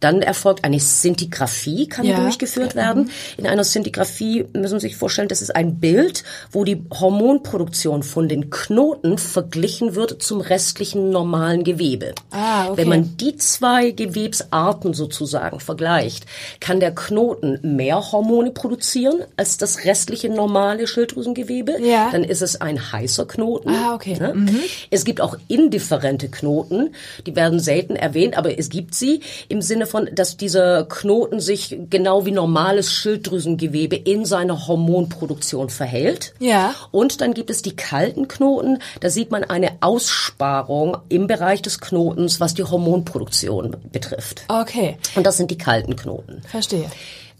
Dann 0.00 0.22
erfolgt 0.22 0.62
eine 0.64 0.78
Szintigraphie, 0.78 1.88
kann 1.88 2.06
Ja. 2.06 2.20
durchgeführt 2.20 2.76
werden. 2.76 3.10
In 3.36 3.48
einer 3.48 3.64
Szintigraphie 3.64 4.44
müssen 4.52 4.78
Sie 4.78 4.86
sich 4.86 4.96
vorstellen, 4.96 5.26
das 5.26 5.42
ist 5.42 5.56
ein 5.56 5.80
Bild, 5.80 6.22
wo 6.52 6.62
die 6.62 6.84
Hormonproduktion 6.92 8.04
von 8.04 8.28
den 8.28 8.48
Knoten 8.48 9.18
verglichen 9.18 9.96
wird 9.96 10.22
zum 10.22 10.40
restlichen 10.40 11.10
normalen 11.10 11.64
Gewebe. 11.64 12.14
Ah, 12.30 12.66
okay. 12.68 12.76
Wenn 12.76 12.88
man 12.88 13.16
die 13.16 13.36
zwei 13.38 13.90
Gewebsarten 13.90 14.94
sozusagen 14.94 15.58
vergleicht, 15.58 16.26
kann 16.60 16.78
der 16.78 16.92
Knoten 17.08 17.58
mehr 17.62 18.12
Hormone 18.12 18.50
produzieren 18.50 19.22
als 19.36 19.56
das 19.56 19.84
restliche 19.84 20.28
normale 20.28 20.86
Schilddrüsengewebe. 20.86 21.76
Ja. 21.80 22.10
Dann 22.12 22.22
ist 22.22 22.42
es 22.42 22.60
ein 22.60 22.92
heißer 22.92 23.26
Knoten. 23.26 23.70
Ah, 23.70 23.94
okay. 23.94 24.16
Ne? 24.20 24.34
Es 24.90 25.04
gibt 25.04 25.20
auch 25.22 25.36
indifferente 25.48 26.28
Knoten, 26.28 26.94
die 27.26 27.34
werden 27.34 27.60
selten 27.60 27.96
erwähnt, 27.96 28.36
aber 28.36 28.58
es 28.58 28.68
gibt 28.68 28.94
sie 28.94 29.20
im 29.48 29.62
Sinne 29.62 29.86
von, 29.86 30.08
dass 30.14 30.36
dieser 30.36 30.84
Knoten 30.84 31.40
sich 31.40 31.78
genau 31.88 32.26
wie 32.26 32.30
normales 32.30 32.92
Schilddrüsengewebe 32.92 33.96
in 33.96 34.24
seiner 34.26 34.66
Hormonproduktion 34.66 35.70
verhält. 35.70 36.34
Ja. 36.40 36.74
Und 36.90 37.20
dann 37.22 37.32
gibt 37.32 37.48
es 37.50 37.62
die 37.62 37.74
kalten 37.74 38.28
Knoten. 38.28 38.78
Da 39.00 39.08
sieht 39.08 39.30
man 39.30 39.44
eine 39.44 39.72
Aussparung 39.80 40.96
im 41.08 41.26
Bereich 41.26 41.62
des 41.62 41.80
Knotens, 41.80 42.40
was 42.40 42.54
die 42.54 42.64
Hormonproduktion 42.64 43.76
betrifft. 43.92 44.42
Okay, 44.48 44.98
Und 45.14 45.26
das 45.26 45.36
sind 45.36 45.50
die 45.50 45.58
kalten 45.58 45.96
Knoten. 45.96 46.42
verstehe. 46.46 46.90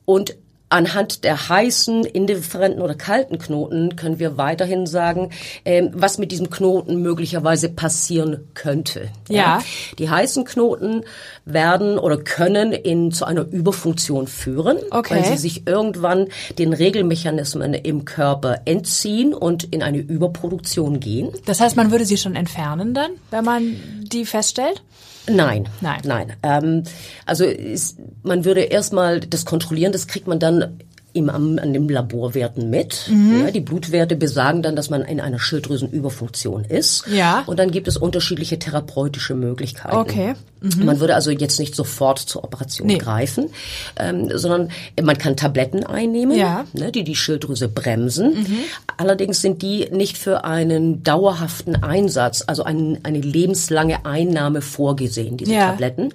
Und 0.09 0.39
Anhand 0.71 1.25
der 1.25 1.49
heißen, 1.49 2.05
indifferenten 2.05 2.83
oder 2.83 2.95
kalten 2.95 3.39
Knoten 3.39 3.97
können 3.97 4.19
wir 4.19 4.37
weiterhin 4.37 4.87
sagen, 4.87 5.31
ähm, 5.65 5.91
was 5.95 6.19
mit 6.19 6.31
diesem 6.31 6.51
Knoten 6.51 7.01
möglicherweise 7.01 7.71
passieren 7.71 8.47
könnte. 8.53 9.09
Ja. 9.31 9.63
Die 9.99 10.11
heißen 10.11 10.45
Knoten 10.45 11.05
werden 11.47 11.99
oder 11.99 12.19
können 12.19 12.73
in 12.73 13.13
zu 13.13 13.25
einer 13.25 13.47
Überfunktion 13.51 14.27
führen, 14.27 14.77
Okay. 14.91 15.15
weil 15.15 15.25
sie 15.25 15.39
sich 15.39 15.67
irgendwann 15.67 16.29
den 16.59 16.75
Regelmechanismen 16.75 17.73
im 17.73 18.05
Körper 18.05 18.61
entziehen 18.67 19.33
und 19.33 19.65
in 19.65 19.83
eine 19.83 19.99
Überproduktion 19.99 21.01
gehen. 21.01 21.31
Das 21.47 21.61
heißt, 21.61 21.77
man 21.77 21.91
würde 21.91 22.05
sie 22.05 22.19
schon 22.19 22.37
entfernen 22.37 22.93
dann, 22.93 23.13
wenn 23.31 23.45
man 23.45 23.77
die 24.03 24.27
feststellt? 24.27 24.83
Nein, 25.29 25.69
Nein. 25.81 26.01
nein. 26.05 26.33
Ähm, 26.43 26.83
also 27.27 27.45
ist, 27.45 27.99
man 28.23 28.45
würde 28.45 28.63
erstmal 28.63 29.21
das 29.21 29.45
kontrollieren, 29.45 29.93
das 29.93 30.07
kriegt 30.07 30.27
man 30.27 30.39
dann 30.39 30.81
im, 31.19 31.29
am, 31.29 31.59
an 31.59 31.73
den 31.73 31.89
Laborwerten 31.89 32.71
mit. 32.71 33.09
Mhm. 33.11 33.41
Ja, 33.45 33.51
die 33.51 33.61
Blutwerte 33.61 34.17
besagen 34.17 34.63
dann, 34.63 34.77
dass 34.77 34.89
man 34.91 35.03
in 35.03 35.21
einer 35.21 35.39
Schilddrüsenüberfunktion 35.39 36.65
ist. 36.65 37.05
Ja. 37.13 37.43
Und 37.47 37.59
dann 37.59 37.71
gibt 37.71 37.89
es 37.89 37.97
unterschiedliche 37.97 38.59
therapeutische 38.59 39.35
Möglichkeiten. 39.35 39.97
Okay. 39.97 40.35
Mhm. 40.61 40.85
Man 40.85 40.99
würde 41.01 41.15
also 41.15 41.31
jetzt 41.31 41.59
nicht 41.61 41.75
sofort 41.75 42.19
zur 42.19 42.43
Operation 42.45 42.87
Nee. 42.89 42.99
greifen, 42.99 43.51
ähm, 43.97 44.29
sondern 44.35 44.71
man 45.01 45.17
kann 45.19 45.37
Tabletten 45.37 45.85
einnehmen, 45.85 46.37
Ja. 46.37 46.65
Mhm. 46.73 46.81
ne, 46.81 46.93
die 46.93 47.05
die 47.05 47.15
Schilddrüse 47.17 47.69
bremsen. 47.69 48.47
Allerdings 48.97 49.41
sind 49.41 49.63
die 49.63 49.89
nicht 49.93 50.19
für 50.19 50.45
einen 50.45 51.03
dauerhaften 51.05 51.83
Einsatz, 51.83 52.43
also 52.47 52.65
ein, 52.65 52.99
eine 53.05 53.21
lebenslange 53.21 54.05
Einnahme 54.05 54.63
vorgesehen, 54.63 55.37
diese 55.37 55.53
Ja. 55.55 55.71
Tabletten. 55.71 56.13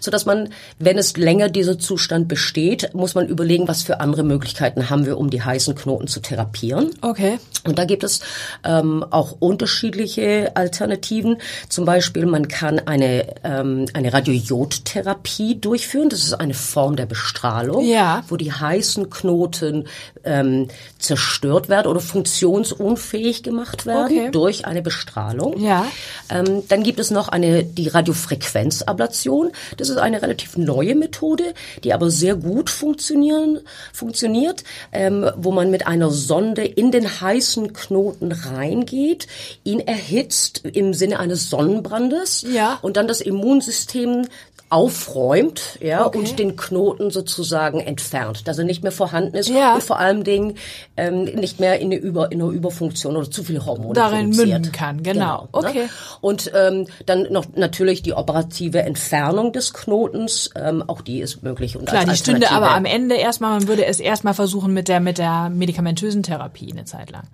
So 0.00 0.10
dass 0.10 0.26
man, 0.26 0.48
wenn 0.78 0.98
es 0.98 1.16
länger 1.16 1.48
dieser 1.48 1.78
Zustand 1.78 2.26
besteht, 2.28 2.94
muss 2.94 3.14
man 3.14 3.26
überlegen, 3.26 3.68
was 3.68 3.82
für 3.82 4.00
andere 4.00 4.22
Möglichkeiten 4.22 4.90
haben 4.90 5.06
wir, 5.06 5.18
um 5.18 5.30
die 5.30 5.42
heißen 5.42 5.74
Knoten 5.74 6.06
zu 6.08 6.20
therapieren. 6.20 6.90
Okay. 7.02 7.38
Und 7.66 7.78
da 7.78 7.84
gibt 7.84 8.02
es 8.04 8.20
ähm, 8.64 9.04
auch 9.10 9.36
unterschiedliche 9.38 10.52
Alternativen. 10.56 11.36
Zum 11.68 11.84
Beispiel, 11.84 12.24
man 12.26 12.48
kann 12.48 12.78
eine, 12.78 13.26
ähm, 13.44 13.84
eine 13.92 14.12
Radiojodtherapie 14.12 15.60
durchführen. 15.60 16.08
Das 16.08 16.20
ist 16.24 16.32
eine 16.34 16.54
Form 16.54 16.96
der 16.96 17.06
Bestrahlung, 17.06 17.84
Ja. 17.84 18.24
wo 18.28 18.36
die 18.36 18.52
heißen 18.52 19.10
Knoten 19.10 19.84
ähm, 20.24 20.68
zerstört 20.98 21.68
werden 21.68 21.86
oder 21.88 22.00
funktionsunfähig 22.00 23.42
gemacht 23.42 23.86
werden 23.86 24.04
Okay. 24.18 24.28
durch 24.30 24.64
eine 24.66 24.80
Bestrahlung. 24.82 25.60
Ja. 25.62 25.86
Ähm, 26.30 26.62
dann 26.68 26.82
gibt 26.82 26.98
es 27.00 27.10
noch 27.10 27.28
eine, 27.28 27.64
die 27.64 27.88
Radiofrequenzablation. 27.88 29.50
Das 29.76 29.89
ist 29.90 29.98
eine 29.98 30.22
relativ 30.22 30.56
neue 30.56 30.94
Methode, 30.94 31.54
die 31.84 31.92
aber 31.92 32.10
sehr 32.10 32.36
gut 32.36 32.70
funktionieren, 32.70 33.60
funktioniert, 33.92 34.64
ähm, 34.92 35.30
wo 35.36 35.50
man 35.52 35.70
mit 35.70 35.86
einer 35.86 36.10
Sonde 36.10 36.64
in 36.64 36.90
den 36.90 37.20
heißen 37.20 37.72
Knoten 37.72 38.32
reingeht, 38.32 39.26
ihn 39.64 39.80
erhitzt 39.80 40.62
im 40.64 40.94
Sinne 40.94 41.18
eines 41.20 41.50
Sonnenbrandes 41.50 42.44
Ja. 42.50 42.78
und 42.82 42.96
dann 42.96 43.08
das 43.08 43.20
Immunsystem 43.20 44.26
aufräumt, 44.70 45.78
ja, 45.82 46.06
Okay. 46.06 46.18
und 46.18 46.38
den 46.38 46.56
Knoten 46.56 47.10
sozusagen 47.10 47.80
entfernt, 47.80 48.46
dass 48.48 48.56
er 48.56 48.64
nicht 48.64 48.82
mehr 48.82 48.92
vorhanden 48.92 49.34
ist 49.34 49.48
Ja. 49.48 49.74
und 49.74 49.82
vor 49.82 49.98
allem 49.98 50.24
Dingen 50.24 50.54
ähm, 50.96 51.24
nicht 51.24 51.60
mehr 51.60 51.80
in 51.80 51.88
eine, 51.88 51.96
Über, 51.96 52.30
in 52.32 52.40
eine 52.40 52.50
Überfunktion 52.52 53.16
oder 53.16 53.30
zu 53.30 53.42
viele 53.42 53.66
Hormone 53.66 53.94
Darin 53.94 54.30
produziert. 54.30 54.48
münden 54.48 54.72
kann, 54.72 55.02
genau. 55.02 55.42
ne? 55.42 55.48
Okay. 55.52 55.88
Und 56.20 56.52
ähm, 56.54 56.86
dann 57.06 57.24
noch 57.30 57.46
natürlich 57.56 58.02
die 58.02 58.14
operative 58.14 58.82
Entfernung 58.82 59.52
des 59.52 59.74
Knotens, 59.74 60.50
ähm, 60.54 60.84
auch 60.86 61.00
die 61.02 61.20
ist 61.20 61.42
möglich. 61.42 61.76
Und 61.76 61.86
Klar, 61.86 62.04
die 62.04 62.16
stünde 62.16 62.50
aber 62.50 62.70
am 62.70 62.84
Ende 62.84 63.16
erstmal, 63.16 63.58
man 63.58 63.68
würde 63.68 63.84
es 63.86 63.98
erstmal 64.00 64.34
versuchen 64.34 64.72
mit 64.72 64.86
der, 64.88 65.00
mit 65.00 65.18
der 65.18 65.50
medikamentösen 65.50 66.22
Therapie 66.22 66.70
eine 66.72 66.84
Zeit 66.84 67.10
lang. 67.10 67.24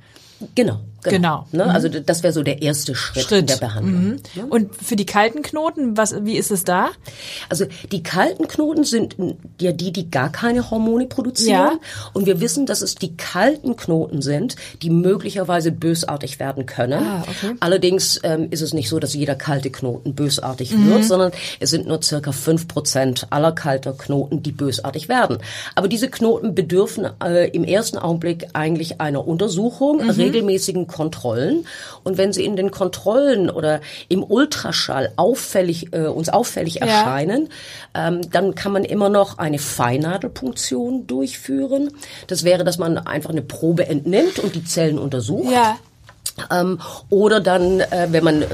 Genau, 0.55 0.81
Genau. 1.03 1.47
genau. 1.51 1.65
Ne? 1.67 1.73
Also 1.73 1.89
d- 1.89 2.03
das 2.05 2.23
wäre 2.23 2.33
so 2.33 2.43
der 2.43 2.61
erste 2.61 2.95
Schritt, 2.95 3.23
in 3.23 3.29
Schritt. 3.29 3.49
der 3.51 3.57
Behandlung. 3.57 4.19
Mhm. 4.35 4.45
Und 4.51 4.75
für 4.75 4.97
die 4.97 5.07
kalten 5.07 5.41
Knoten, 5.43 5.97
was, 5.97 6.15
wie 6.25 6.37
ist 6.37 6.51
es 6.51 6.65
da? 6.65 6.89
Also 7.49 7.65
die 7.93 8.03
kalten 8.03 8.47
Knoten 8.49 8.85
sind 8.85 9.17
ja 9.61 9.73
die, 9.73 9.93
die 9.93 10.11
gar 10.11 10.31
keine 10.31 10.71
Hormone 10.71 11.07
produzieren. 11.07 11.51
Ja. 11.73 11.79
Und 12.13 12.27
wir 12.27 12.41
wissen, 12.41 12.67
dass 12.67 12.83
es 12.83 12.97
die 12.97 13.17
kalten 13.17 13.77
Knoten 13.77 14.21
sind, 14.21 14.57
die 14.83 14.91
möglicherweise 14.91 15.73
bösartig 15.73 16.39
werden 16.41 16.67
können. 16.67 17.03
Ah, 17.03 17.23
okay. 17.23 17.55
Allerdings 17.61 18.21
ähm, 18.25 18.49
ist 18.51 18.61
es 18.61 18.75
nicht 18.75 18.89
so, 18.91 18.99
dass 18.99 19.15
jeder 19.15 19.37
kalte 19.37 19.71
Knoten 19.71 20.15
bösartig 20.15 20.73
Mhm. 20.73 20.89
wird, 20.91 21.05
sondern 21.05 21.33
es 21.61 21.71
sind 21.71 21.87
nur 21.87 22.03
circa 22.03 22.33
fünf 22.33 22.69
Prozent 22.69 23.27
aller 23.31 23.53
kalter 23.53 23.93
Knoten, 23.95 24.43
die 24.43 24.53
bösartig 24.53 25.09
werden. 25.09 25.39
Aber 25.77 25.89
diese 25.89 26.11
Knoten 26.11 26.55
bedürfen 26.55 27.07
äh, 27.25 27.49
im 27.51 27.65
ersten 27.65 27.97
Augenblick 27.97 28.49
eigentlich 28.53 29.01
einer 29.01 29.27
Untersuchung, 29.27 30.05
Mhm. 30.05 30.09
Regelmäßigen 30.27 30.87
Kontrollen. 30.87 31.67
Und 32.05 32.19
wenn 32.19 32.33
sie 32.33 32.45
in 32.45 32.57
den 32.57 32.71
Kontrollen 32.71 33.51
oder 33.51 33.81
im 34.09 34.23
Ultraschall 34.23 35.13
auffällig, 35.17 35.93
äh, 35.93 36.07
uns 36.07 36.29
auffällig 36.29 36.77
Ja. 36.77 36.87
erscheinen, 36.87 37.49
ähm, 37.95 38.21
dann 38.31 38.55
kann 38.55 38.73
man 38.73 38.85
immer 38.85 39.09
noch 39.09 39.39
eine 39.39 39.59
Feinnadelpunktion 39.59 41.07
durchführen. 41.07 41.91
Das 42.27 42.45
wäre, 42.45 42.65
dass 42.65 42.79
man 42.79 42.99
einfach 42.99 43.31
eine 43.31 43.43
Probe 43.43 43.87
entnimmt 43.87 44.39
und 44.39 44.55
die 44.55 44.65
Zellen 44.65 44.99
untersucht. 44.99 45.53
Ja. 45.53 45.79
Ähm, 46.51 46.81
oder 47.11 47.41
dann, 47.41 47.81
äh, 47.81 48.09
wenn 48.11 48.25
man 48.25 48.43
äh, 48.43 48.47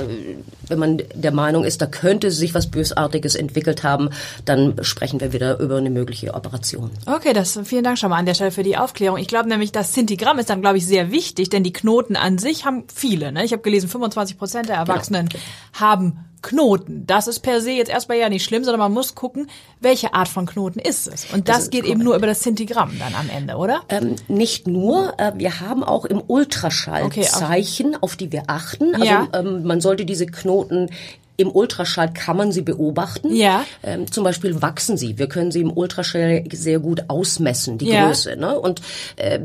wenn 0.69 0.79
man 0.79 1.03
der 1.15 1.33
Meinung 1.33 1.65
ist, 1.65 1.83
da 1.83 1.87
könnte 1.87 2.31
sich 2.31 2.55
was 2.55 2.71
Bösartiges 2.71 3.35
entwickelt 3.35 3.83
haben, 3.83 4.11
dann 4.45 4.77
sprechen 4.83 5.21
wir 5.21 5.33
wieder 5.33 5.59
über 5.59 5.77
eine 5.77 5.91
mögliche 5.91 6.35
Operation. 6.35 6.91
Okay, 7.07 7.33
das 7.33 7.59
vielen 7.65 7.85
Dank 7.85 7.99
schon 7.99 8.11
mal 8.11 8.17
an 8.17 8.27
der 8.27 8.35
Stelle 8.35 8.51
für 8.51 8.63
die 8.63 8.77
Aufklärung. 8.77 9.19
Ich 9.19 9.29
glaube 9.29 9.49
nämlich, 9.49 9.73
das 9.73 9.93
Zintigramm 9.93 10.39
ist 10.39 10.51
dann, 10.51 10.63
glaube 10.63 10.79
ich, 10.79 10.87
sehr 10.87 11.11
wichtig, 11.11 11.51
denn 11.51 11.63
die 11.63 11.73
Knoten 11.73 12.17
an 12.17 12.39
sich 12.39 12.65
haben 12.65 12.85
viele. 12.93 13.33
Ne? 13.33 13.45
Ich 13.45 13.53
habe 13.53 13.63
gelesen, 13.63 13.89
25 13.89 14.39
Prozent 14.39 14.69
der 14.69 14.77
Erwachsenen 14.77 15.29
haben 15.75 16.25
Knoten. 16.43 17.05
Das 17.07 17.29
ist 17.29 17.41
per 17.41 17.61
se 17.61 17.71
jetzt 17.71 17.91
erstmal 17.91 18.19
ja 18.19 18.29
nicht 18.29 18.45
schlimm, 18.45 18.65
sondern 18.65 18.81
man 18.81 18.93
muss 18.93 19.15
gucken, 19.15 19.49
welche 19.81 20.13
Art 20.15 20.29
von 20.29 20.47
Knoten 20.47 20.79
ist 20.79 21.07
es. 21.07 21.27
Und 21.33 21.49
das, 21.49 21.65
ist 21.65 21.71
geht 21.71 21.85
eben 21.85 22.03
nur 22.03 22.17
über 22.17 22.27
das 22.27 22.41
Zintigramm 22.41 22.93
dann 22.99 23.15
am 23.15 23.31
Ende, 23.35 23.57
oder? 23.57 23.83
Ähm, 23.89 24.17
nicht 24.29 24.67
nur, 24.67 25.15
äh, 25.19 25.33
wir 25.37 25.61
haben 25.61 25.83
auch 25.85 26.05
im 26.05 26.23
Ultraschall 26.27 27.05
Okay, 27.05 27.23
Zeichen, 27.23 27.97
auf 28.03 28.17
die 28.17 28.33
wir 28.33 28.45
achten. 28.49 28.95
Also 28.95 29.07
Ja. 29.07 29.29
ähm, 29.33 29.63
man 29.65 29.81
sollte 29.81 30.05
diese 30.05 30.27
Knoten 30.27 30.91
im 31.37 31.51
Ultraschall 31.51 32.13
kann 32.13 32.37
man 32.37 32.53
sie 32.53 32.63
beobachten. 32.63 33.35
Ja. 33.35 33.65
Ähm, 33.83 34.11
zum 34.11 34.23
Beispiel 34.25 34.61
wachsen 34.61 34.97
sie. 34.97 35.19
Wir 35.19 35.29
können 35.29 35.51
sie 35.51 35.61
im 35.61 35.77
Ultraschall 35.77 36.45
sehr 36.53 36.79
gut 36.79 37.05
ausmessen, 37.09 37.79
die 37.79 37.87
Ja. 37.89 38.07
Größe. 38.07 38.37
Ne? 38.37 38.59
Und 38.59 38.83
äh, 39.17 39.39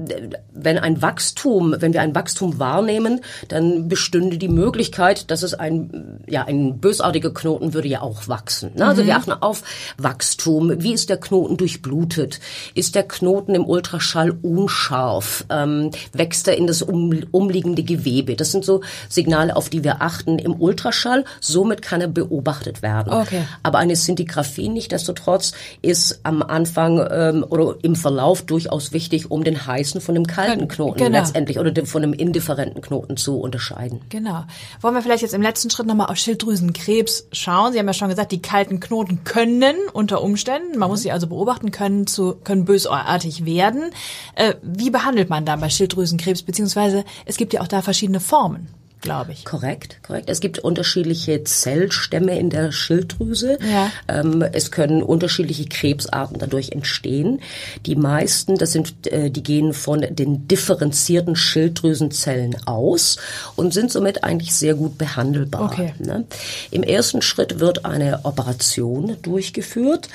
wenn 0.54 0.78
ein 0.78 1.02
Wachstum, 1.02 1.76
wenn 1.80 1.94
wir 1.94 2.02
ein 2.02 2.14
Wachstum 2.14 2.60
wahrnehmen, 2.60 3.22
dann 3.48 3.88
bestünde 3.88 4.38
die 4.38 4.50
Möglichkeit, 4.50 5.32
dass 5.32 5.44
es 5.44 5.54
ein, 5.54 6.20
ja, 6.28 6.44
ein 6.44 6.80
bösartiger 6.80 7.34
Knoten 7.34 7.74
würde 7.74 7.88
ja 7.88 8.02
auch 8.02 8.28
wachsen. 8.28 8.72
Ne? 8.76 8.86
Also 8.86 9.06
wir 9.06 9.16
achten 9.16 9.32
auf 9.32 9.64
Wachstum. 9.98 10.74
Wie 10.84 10.94
ist 10.94 11.10
der 11.10 11.18
Knoten 11.18 11.58
durchblutet? 11.58 12.40
Ist 12.74 12.96
der 12.96 13.04
Knoten 13.04 13.56
im 13.56 13.66
Ultraschall 13.66 14.32
unscharf? 14.42 15.46
Ähm, 15.50 15.92
wächst 16.14 16.48
er 16.48 16.58
in 16.58 16.68
das 16.68 16.82
um, 16.82 17.14
umliegende 17.32 17.84
Gewebe? 17.84 18.36
Das 18.36 18.52
sind 18.52 18.66
so 18.66 18.82
Signale, 19.08 19.56
auf 19.56 19.70
die 19.70 19.84
wir 19.84 20.02
achten 20.02 20.38
im 20.38 20.60
Ultraschall. 20.60 21.24
Somit 21.40 21.77
kann 21.82 22.02
er 22.02 22.08
beobachtet 22.08 22.82
werden. 22.82 23.14
Okay. 23.14 23.44
Aber 23.64 23.78
eine 23.78 23.96
Sintigraphie 23.96 24.70
nichtsdestotrotz 24.70 25.54
ist 25.82 26.20
am 26.24 26.42
Anfang 26.42 27.06
ähm, 27.12 27.46
oder 27.48 27.76
im 27.82 27.96
Verlauf 27.96 28.42
durchaus 28.44 28.94
wichtig, 28.94 29.32
um 29.32 29.44
den 29.44 29.66
heißen 29.66 30.02
von 30.02 30.16
dem 30.16 30.28
kalten 30.28 30.68
Knoten 30.68 30.98
Genau. 31.00 31.18
letztendlich 31.20 31.60
oder 31.60 31.72
dem, 31.72 31.86
von 31.86 32.02
dem 32.02 32.14
indifferenten 32.14 32.82
Knoten 32.82 33.18
zu 33.18 33.40
unterscheiden. 33.40 34.02
Genau. 34.10 34.44
Wollen 34.82 34.96
wir 34.96 35.02
vielleicht 35.02 35.22
jetzt 35.22 35.34
im 35.34 35.42
letzten 35.42 35.70
Schritt 35.70 35.88
nochmal 35.88 36.08
auf 36.08 36.18
Schilddrüsenkrebs 36.18 37.28
schauen? 37.32 37.74
Sie 37.74 37.80
haben 37.80 37.88
ja 37.88 37.94
schon 37.94 38.10
gesagt, 38.10 38.32
die 38.32 38.42
kalten 38.42 38.80
Knoten 38.80 39.24
können 39.24 39.76
unter 39.94 40.22
Umständen, 40.22 40.78
man 40.78 40.90
muss 40.90 41.02
sie 41.02 41.12
also 41.12 41.28
beobachten, 41.28 41.72
können 41.72 42.08
zu, 42.08 42.36
können 42.44 42.66
bösartig 42.66 43.46
werden. 43.46 43.92
Äh, 44.36 44.56
wie 44.62 44.90
behandelt 44.90 45.30
man 45.30 45.46
dann 45.46 45.60
bei 45.60 45.70
Schilddrüsenkrebs? 45.70 46.44
Beziehungsweise 46.44 47.04
es 47.26 47.38
gibt 47.38 47.54
ja 47.54 47.62
auch 47.62 47.68
da 47.68 47.82
verschiedene 47.82 48.20
Formen, 48.20 48.68
glaube 49.02 49.32
ich. 49.32 49.46
Korrekt, 49.46 50.00
korrekt. 50.04 50.30
Es 50.30 50.40
gibt 50.40 50.60
unterschiedliche 50.60 51.44
Zellstämme 51.44 52.38
in 52.38 52.50
der 52.50 52.72
Schilddrüse. 52.72 53.58
Ja. 53.62 53.92
Ähm, 54.08 54.44
es 54.52 54.72
können 54.72 55.04
unterschiedliche 55.04 55.66
Krebsarten 55.66 56.40
dadurch 56.40 56.72
entstehen. 56.72 57.42
Die 57.86 57.96
meisten, 57.96 58.58
das 58.58 58.72
sind, 58.72 59.08
äh, 59.08 59.30
die 59.30 59.44
gehen 59.44 59.74
von 59.74 60.02
den 60.10 60.48
differenzierten 60.48 61.36
Schilddrüsenzellen 61.36 62.56
aus 62.66 63.18
und 63.56 63.74
sind 63.74 63.92
somit 63.92 64.24
eigentlich 64.24 64.54
sehr 64.54 64.74
gut 64.74 64.98
behandelbar. 64.98 65.64
Okay. 65.64 65.94
Ne? 66.00 66.26
Im 66.72 66.84
ersten 66.84 67.22
Schritt 67.22 67.60
wird 67.60 67.86
eine 67.86 68.22
Operation 68.24 69.18
durchgeführt. 69.22 70.10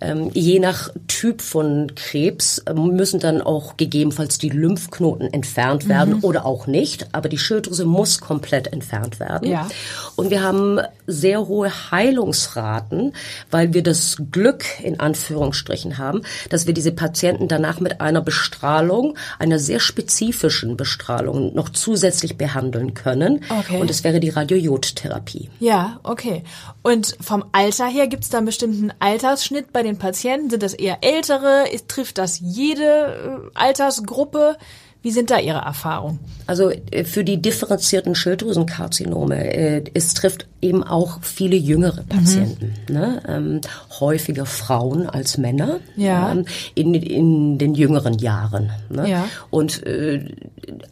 Ähm, 0.00 0.30
je 0.34 0.58
nach 0.58 0.90
Typ 1.08 1.40
von 1.40 1.94
Krebs 1.94 2.62
ähm, 2.66 2.88
müssen 2.96 3.18
dann 3.18 3.40
auch 3.40 3.76
gegebenenfalls 3.76 4.38
die 4.38 4.50
Lymphknoten 4.50 5.32
entfernt 5.32 5.88
werden 5.88 6.20
oder 6.20 6.44
auch 6.44 6.66
nicht. 6.66 7.08
Aber 7.12 7.28
die 7.28 7.38
Schilddrüse 7.38 7.86
muss 7.86 8.20
komplett 8.20 8.35
komplett 8.36 8.70
entfernt 8.70 9.18
werden. 9.18 9.48
Ja. 9.48 9.66
Und 10.14 10.28
wir 10.28 10.42
haben 10.42 10.78
sehr 11.06 11.48
hohe 11.48 11.70
Heilungsraten, 11.90 13.14
weil 13.50 13.72
wir 13.72 13.82
das 13.82 14.18
Glück 14.30 14.64
in 14.82 15.00
Anführungsstrichen 15.00 15.96
haben, 15.96 16.20
dass 16.50 16.66
wir 16.66 16.74
diese 16.74 16.92
Patienten 16.92 17.48
danach 17.48 17.80
mit 17.80 18.02
einer 18.02 18.20
Bestrahlung, 18.20 19.16
einer 19.38 19.58
sehr 19.58 19.80
spezifischen 19.80 20.76
Bestrahlung 20.76 21.54
noch 21.54 21.70
zusätzlich 21.70 22.36
behandeln 22.36 22.92
können. 22.92 23.42
Okay. 23.48 23.80
Und 23.80 23.88
es 23.88 24.04
wäre 24.04 24.20
die 24.20 24.28
Radiojodtherapie. 24.28 25.48
Ja, 25.58 25.98
okay. 26.02 26.42
Und 26.82 27.16
vom 27.18 27.42
Alter 27.52 27.86
her 27.86 28.06
gibt 28.06 28.24
es 28.24 28.28
da 28.28 28.38
einen 28.38 28.46
bestimmten 28.46 28.92
Altersschnitt 28.98 29.72
bei 29.72 29.82
den 29.82 29.96
Patienten? 29.96 30.50
Sind 30.50 30.62
das 30.62 30.74
eher 30.74 30.98
ältere? 31.00 31.68
Ist, 31.72 31.88
trifft 31.88 32.18
das 32.18 32.38
jede 32.40 32.84
äh, 32.84 33.50
Altersgruppe? 33.54 34.58
Wie 35.06 35.12
sind 35.12 35.30
da 35.30 35.38
Ihre 35.38 35.58
Erfahrungen? 35.58 36.18
Also 36.48 36.72
äh, 36.90 37.04
für 37.04 37.22
die 37.22 37.40
differenzierten 37.40 38.16
Schilddrüsenkarzinome, 38.16 39.54
äh, 39.54 39.84
es 39.94 40.14
trifft 40.14 40.48
eben 40.60 40.82
auch 40.82 41.22
viele 41.22 41.54
jüngere 41.54 42.02
Patienten, 42.02 42.74
ne? 42.90 43.22
ähm, 43.28 43.60
häufiger 44.00 44.46
Frauen 44.46 45.08
als 45.08 45.38
Männer 45.38 45.78
Ja. 45.94 46.32
ähm, 46.32 46.44
in, 46.74 46.92
in 46.94 47.56
den 47.56 47.76
jüngeren 47.76 48.18
Jahren. 48.18 48.72
Ne? 48.88 49.08
Ja. 49.08 49.28
Und 49.50 49.86
äh, 49.86 50.24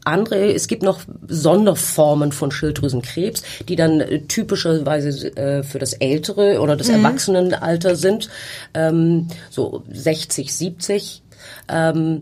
andere, 0.04 0.54
es 0.54 0.68
gibt 0.68 0.85
noch 0.85 1.00
Sonderformen 1.26 2.30
von 2.30 2.52
Schilddrüsenkrebs, 2.52 3.42
die 3.68 3.75
dann 3.75 4.00
äh, 4.00 4.21
typischerweise 4.21 5.37
äh, 5.37 5.64
für 5.64 5.80
das 5.80 5.92
ältere 5.94 6.61
oder 6.61 6.76
das 6.76 6.88
Erwachsenenalter 6.88 7.97
sind, 7.97 8.28
ähm, 8.75 9.26
so 9.50 9.83
60, 9.90 10.54
70. 10.54 11.23
Ähm, 11.68 12.21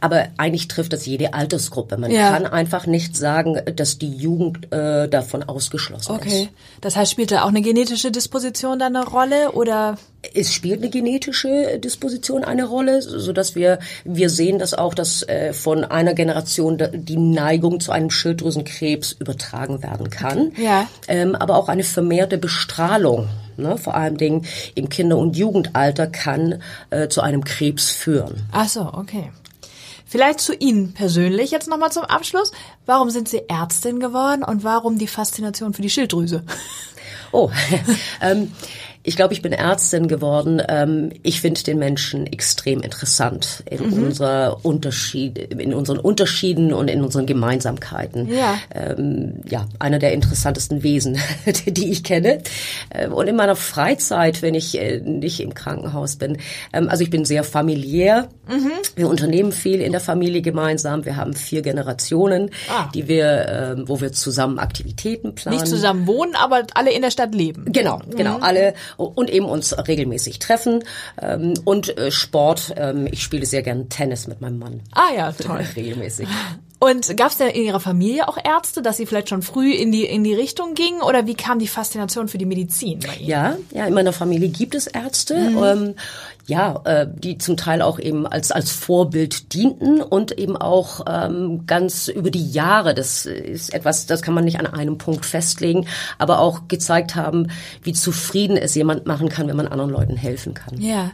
aber 0.00 0.28
eigentlich 0.36 0.68
trifft 0.68 0.92
das 0.92 1.06
jede 1.06 1.34
Altersgruppe. 1.34 1.96
Man 1.96 2.10
Ja. 2.10 2.30
kann 2.32 2.46
einfach 2.46 2.86
nicht 2.86 3.16
sagen, 3.16 3.60
dass 3.76 3.98
die 3.98 4.10
Jugend 4.14 4.72
äh, 4.72 5.08
davon 5.08 5.42
ausgeschlossen 5.42 6.12
Okay. 6.12 6.48
Das 6.80 6.96
heißt, 6.96 7.10
spielt 7.10 7.30
da 7.32 7.42
auch 7.44 7.48
eine 7.48 7.62
genetische 7.62 8.10
Disposition 8.10 8.78
da 8.78 8.86
eine 8.86 9.04
Rolle 9.06 9.52
oder? 9.52 9.92
ist. 9.94 10.02
Es 10.34 10.52
spielt 10.52 10.80
eine 10.80 10.90
genetische 10.90 11.78
Disposition 11.78 12.42
eine 12.42 12.64
Rolle, 12.66 13.02
so 13.02 13.32
dass 13.32 13.54
wir 13.54 13.78
wir 14.04 14.30
sehen 14.30 14.58
das 14.58 14.74
auch, 14.74 14.92
dass 14.94 15.22
äh, 15.22 15.52
von 15.52 15.84
einer 15.84 16.12
Generation 16.14 16.76
die 16.92 17.16
Neigung 17.16 17.78
zu 17.78 17.92
einem 17.92 18.10
Schilddrüsenkrebs 18.10 19.12
übertragen 19.12 19.82
werden 19.82 20.10
kann. 20.10 20.52
Ja. 20.56 20.88
Ähm, 21.06 21.36
aber 21.36 21.56
auch 21.56 21.68
eine 21.68 21.84
vermehrte 21.84 22.36
Bestrahlung. 22.38 23.28
Ne, 23.56 23.76
vor 23.76 23.96
allem 23.96 24.16
Dingen 24.16 24.46
im 24.76 24.88
Kinder- 24.88 25.18
und 25.18 25.36
Jugendalter 25.36 26.06
kann 26.06 26.62
äh, 26.90 27.08
zu 27.08 27.22
einem 27.22 27.42
Krebs 27.42 27.90
führen. 27.90 28.46
Ach 28.52 28.68
so, 28.68 28.82
okay. 28.92 29.32
Vielleicht 30.08 30.40
zu 30.40 30.54
Ihnen 30.54 30.94
persönlich 30.94 31.50
jetzt 31.50 31.68
nochmal 31.68 31.92
zum 31.92 32.04
Abschluss. 32.04 32.52
Warum 32.86 33.10
sind 33.10 33.28
Sie 33.28 33.42
Ärztin 33.48 34.00
geworden 34.00 34.42
und 34.42 34.64
warum 34.64 34.98
die 34.98 35.06
Faszination 35.06 35.74
für 35.74 35.82
die 35.82 35.90
Schilddrüse? 35.90 36.44
Oh, 37.30 37.50
ähm, 38.22 38.52
ich 39.08 39.16
glaube, 39.16 39.32
ich 39.32 39.40
bin 39.40 39.52
Ärztin 39.52 40.06
geworden. 40.06 40.60
Ähm, 40.68 41.10
ich 41.22 41.40
finde 41.40 41.62
den 41.62 41.78
Menschen 41.78 42.26
extrem 42.26 42.80
interessant 42.82 43.62
in 43.70 43.80
unserer 43.80 44.58
Unterschied, 44.64 45.38
in 45.38 45.72
unseren 45.72 45.98
Unterschieden 45.98 46.74
und 46.74 46.88
in 46.88 47.02
unseren 47.02 47.24
Gemeinsamkeiten. 47.24 48.28
Ja. 48.32 48.58
Ähm, 48.74 49.40
ja, 49.48 49.66
einer 49.78 49.98
der 49.98 50.12
interessantesten 50.12 50.82
Wesen, 50.82 51.18
die 51.66 51.90
ich 51.90 52.04
kenne. 52.04 52.42
Ähm, 52.94 53.12
Und 53.14 53.28
in 53.28 53.36
meiner 53.36 53.56
Freizeit, 53.56 54.42
wenn 54.42 54.54
ich 54.54 54.78
äh, 54.78 55.00
nicht 55.00 55.40
im 55.40 55.54
Krankenhaus 55.54 56.16
bin, 56.16 56.36
ähm, 56.74 56.90
also 56.90 57.02
ich 57.02 57.08
bin 57.10 57.24
sehr 57.24 57.44
familiär. 57.44 58.28
Wir 58.96 59.08
unternehmen 59.08 59.52
viel 59.52 59.80
in 59.80 59.92
der 59.92 60.00
Familie 60.00 60.42
gemeinsam. 60.42 61.04
Wir 61.04 61.16
haben 61.16 61.34
vier 61.34 61.62
Generationen, 61.62 62.50
Ah. 62.70 62.88
die 62.94 63.08
wir, 63.08 63.76
wo 63.86 64.00
wir 64.00 64.12
zusammen 64.12 64.58
Aktivitäten 64.58 65.34
planen. 65.34 65.56
Nicht 65.58 65.66
zusammen 65.68 66.06
wohnen, 66.06 66.34
aber 66.34 66.62
alle 66.74 66.92
in 66.92 67.02
der 67.02 67.10
Stadt 67.10 67.34
leben. 67.34 67.66
Genau, 67.72 68.00
genau, 68.16 68.38
alle 68.38 68.74
und 68.98 69.30
eben 69.30 69.46
uns 69.46 69.76
regelmäßig 69.86 70.38
treffen 70.38 70.84
ähm, 71.20 71.54
und 71.64 71.96
äh, 71.96 72.10
Sport. 72.10 72.74
Ähm, 72.76 73.08
ich 73.10 73.22
spiele 73.22 73.46
sehr 73.46 73.62
gern 73.62 73.88
Tennis 73.88 74.26
mit 74.26 74.40
meinem 74.40 74.58
Mann. 74.58 74.82
Ah 74.92 75.14
ja, 75.16 75.32
toll. 75.32 75.64
regelmäßig. 75.76 76.28
Und 76.80 77.16
gab 77.16 77.30
es 77.30 77.38
denn 77.38 77.48
in 77.48 77.64
Ihrer 77.64 77.80
Familie 77.80 78.28
auch 78.28 78.38
Ärzte, 78.42 78.82
dass 78.82 78.96
Sie 78.96 79.06
vielleicht 79.06 79.28
schon 79.30 79.42
früh 79.42 79.72
in 79.72 79.90
die 79.90 80.04
in 80.04 80.22
die 80.22 80.34
Richtung 80.34 80.74
gingen 80.74 81.02
oder 81.02 81.26
wie 81.26 81.34
kam 81.34 81.58
die 81.58 81.66
Faszination 81.66 82.28
für 82.28 82.38
die 82.38 82.46
Medizin 82.46 83.00
bei 83.00 83.16
Ihnen? 83.16 83.28
Ja, 83.28 83.56
ja, 83.72 83.86
in 83.86 83.94
meiner 83.94 84.12
Familie 84.12 84.48
gibt 84.48 84.76
es 84.76 84.86
Ärzte, 84.86 85.34
ähm, 85.34 85.94
ja, 86.46 86.80
äh, 86.84 87.08
die 87.12 87.36
zum 87.38 87.56
Teil 87.56 87.82
auch 87.82 87.98
eben 87.98 88.28
als 88.28 88.52
als 88.52 88.70
Vorbild 88.70 89.54
dienten 89.54 90.00
und 90.00 90.38
eben 90.38 90.56
auch 90.56 91.04
ähm, 91.08 91.66
ganz 91.66 92.06
über 92.06 92.30
die 92.30 92.48
Jahre. 92.48 92.94
Das 92.94 93.26
ist 93.26 93.74
etwas, 93.74 94.06
das 94.06 94.22
kann 94.22 94.34
man 94.34 94.44
nicht 94.44 94.60
an 94.60 94.66
einem 94.66 94.98
Punkt 94.98 95.26
festlegen, 95.26 95.88
aber 96.16 96.38
auch 96.38 96.68
gezeigt 96.68 97.16
haben, 97.16 97.48
wie 97.82 97.92
zufrieden 97.92 98.56
es 98.56 98.76
jemand 98.76 99.04
machen 99.04 99.28
kann, 99.28 99.48
wenn 99.48 99.56
man 99.56 99.66
anderen 99.66 99.90
Leuten 99.90 100.16
helfen 100.16 100.54
kann. 100.54 100.80
Ja. 100.80 101.10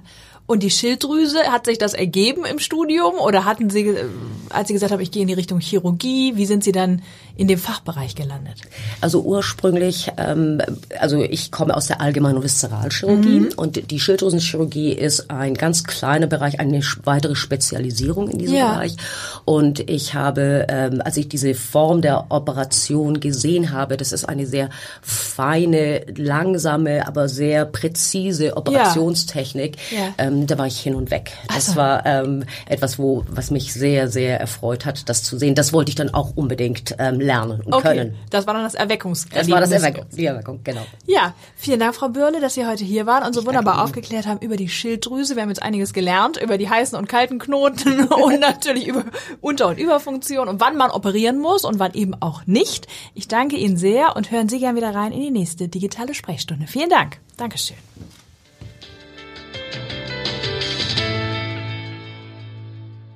Und 0.47 0.63
die 0.63 0.71
Schilddrüse, 0.71 1.45
hat 1.51 1.65
sich 1.65 1.79
das 1.79 1.95
ergeben 1.95 2.45
im 2.45 2.59
Studium? 2.59 3.15
Oder 3.15 3.47
hatten 3.47 3.71
Sie, 3.71 3.89
äh, 3.89 4.05
als 4.51 4.69
Sie 4.69 4.75
gesagt 4.75 4.93
haben, 4.93 5.01
ich 5.01 5.11
gehe 5.11 5.23
in 5.23 5.29
die 5.29 5.35
Richtung 5.35 5.59
Chirurgie, 5.61 6.37
wie 6.37 6.47
sind 6.47 6.63
Sie 6.63 6.73
dann 6.73 7.03
in 7.37 7.49
dem 7.49 7.59
Fachbereich 7.59 8.15
gelandet? 8.15 8.61
Also 9.01 9.23
ursprünglich, 9.23 10.11
ähm, 10.19 10.61
also 11.01 11.21
ich 11.23 11.51
komme 11.51 11.77
aus 11.77 11.87
der 11.89 12.01
allgemeinen 12.01 12.43
Viszeralchirurgie 12.43 13.49
und 13.57 13.91
die 13.91 14.01
Schilddrüsenchirurgie 14.01 14.93
ist 14.93 15.31
ein 15.31 15.55
ganz 15.55 15.85
kleiner 15.85 16.27
Bereich, 16.27 16.61
eine 16.61 16.81
weitere 17.05 17.35
Spezialisierung 17.35 18.29
in 18.31 18.39
diesem 18.39 18.57
Ja. 18.57 18.73
Bereich. 18.75 18.97
Und 19.45 19.89
ich 19.91 20.15
habe, 20.15 20.67
ähm, 20.69 21.03
als 21.05 21.17
ich 21.17 21.29
diese 21.29 21.55
Form 21.55 22.03
der 22.03 22.27
Operation 22.31 23.19
gesehen 23.21 23.73
habe, 23.73 23.97
das 23.97 24.13
ist 24.13 24.29
eine 24.29 24.47
sehr 24.47 24.71
feine, 25.03 26.03
langsame, 26.17 27.07
aber 27.07 27.29
sehr 27.29 27.65
präzise 27.65 28.57
Operationstechnik, 28.57 29.77
Ja. 29.91 30.15
ähm, 30.19 30.47
da 30.47 30.57
war 30.59 30.67
ich 30.67 30.79
hin 30.81 30.95
und 30.95 31.11
weg. 31.11 31.33
Das 31.49 31.67
so. 31.67 31.77
war 31.77 32.07
ähm, 32.07 32.45
etwas, 32.67 32.99
wo 32.99 33.25
was 33.29 33.51
mich 33.51 33.73
sehr, 33.73 34.09
sehr 34.09 34.41
erfreut 34.41 34.85
hat, 34.87 35.09
das 35.09 35.23
zu 35.23 35.39
sehen. 35.39 35.55
Das 35.55 35.73
wollte 35.73 35.89
ich 35.91 35.95
dann 35.97 36.13
auch 36.15 36.33
unbedingt 36.37 36.95
ähm, 36.99 37.21
lernen 37.25 37.61
und 37.63 37.83
können. 37.83 38.17
das 38.31 38.47
war 38.47 38.55
dann 38.55 38.65
das 38.65 38.75
Erweckungs. 38.75 39.27
Das 39.29 39.51
war 39.51 39.61
das 39.61 39.71
Erweckung, 39.71 40.07
die 40.13 40.27
Erweckung, 40.27 40.61
genau. 40.63 40.83
Ja, 41.07 41.35
vielen 41.57 41.81
Dank, 41.81 41.95
Frau 41.95 42.09
Bürle, 42.09 42.41
dass 42.41 42.55
Sie 42.55 42.67
heute 42.67 42.85
hier 42.85 43.07
waren 43.07 43.25
und 43.25 43.33
so 43.33 43.47
wunderbar 43.47 43.83
aufgeklärt 43.83 44.27
haben 44.27 44.41
über 44.41 44.57
die 44.57 44.69
Schilddrüse. 44.69 45.37
Wir 45.37 45.43
haben 45.43 45.49
jetzt 45.49 45.63
einiges 45.63 45.93
gelernt 45.93 46.37
über 46.37 46.59
die 46.59 46.69
heißen 46.69 46.97
und 46.97 47.09
kalten 47.09 47.39
Knoten 47.39 48.05
und 48.09 48.41
natürlich 48.41 48.87
über 48.87 49.05
Unter- 49.41 49.69
und 49.69 49.79
Überfunktion 49.79 50.49
und 50.49 50.61
wann 50.61 50.77
man 50.77 50.91
operieren 50.91 51.39
muss 51.39 51.65
und 51.65 51.79
wann 51.79 51.95
eben 51.95 52.15
auch 52.21 52.47
nicht. 52.47 52.87
Ich 53.15 53.29
danke 53.29 53.57
Ihnen 53.57 53.77
sehr 53.77 54.17
und 54.17 54.31
hören 54.31 54.49
Sie 54.49 54.59
gern 54.59 54.77
wieder 54.77 54.95
rein 54.95 55.13
in 55.13 55.21
die 55.21 55.31
nächste 55.31 55.69
digitale 55.69 56.15
Sprechstunde. 56.15 56.67
Vielen 56.67 56.91
Dank. 56.91 57.21
Dankeschön. 57.37 57.77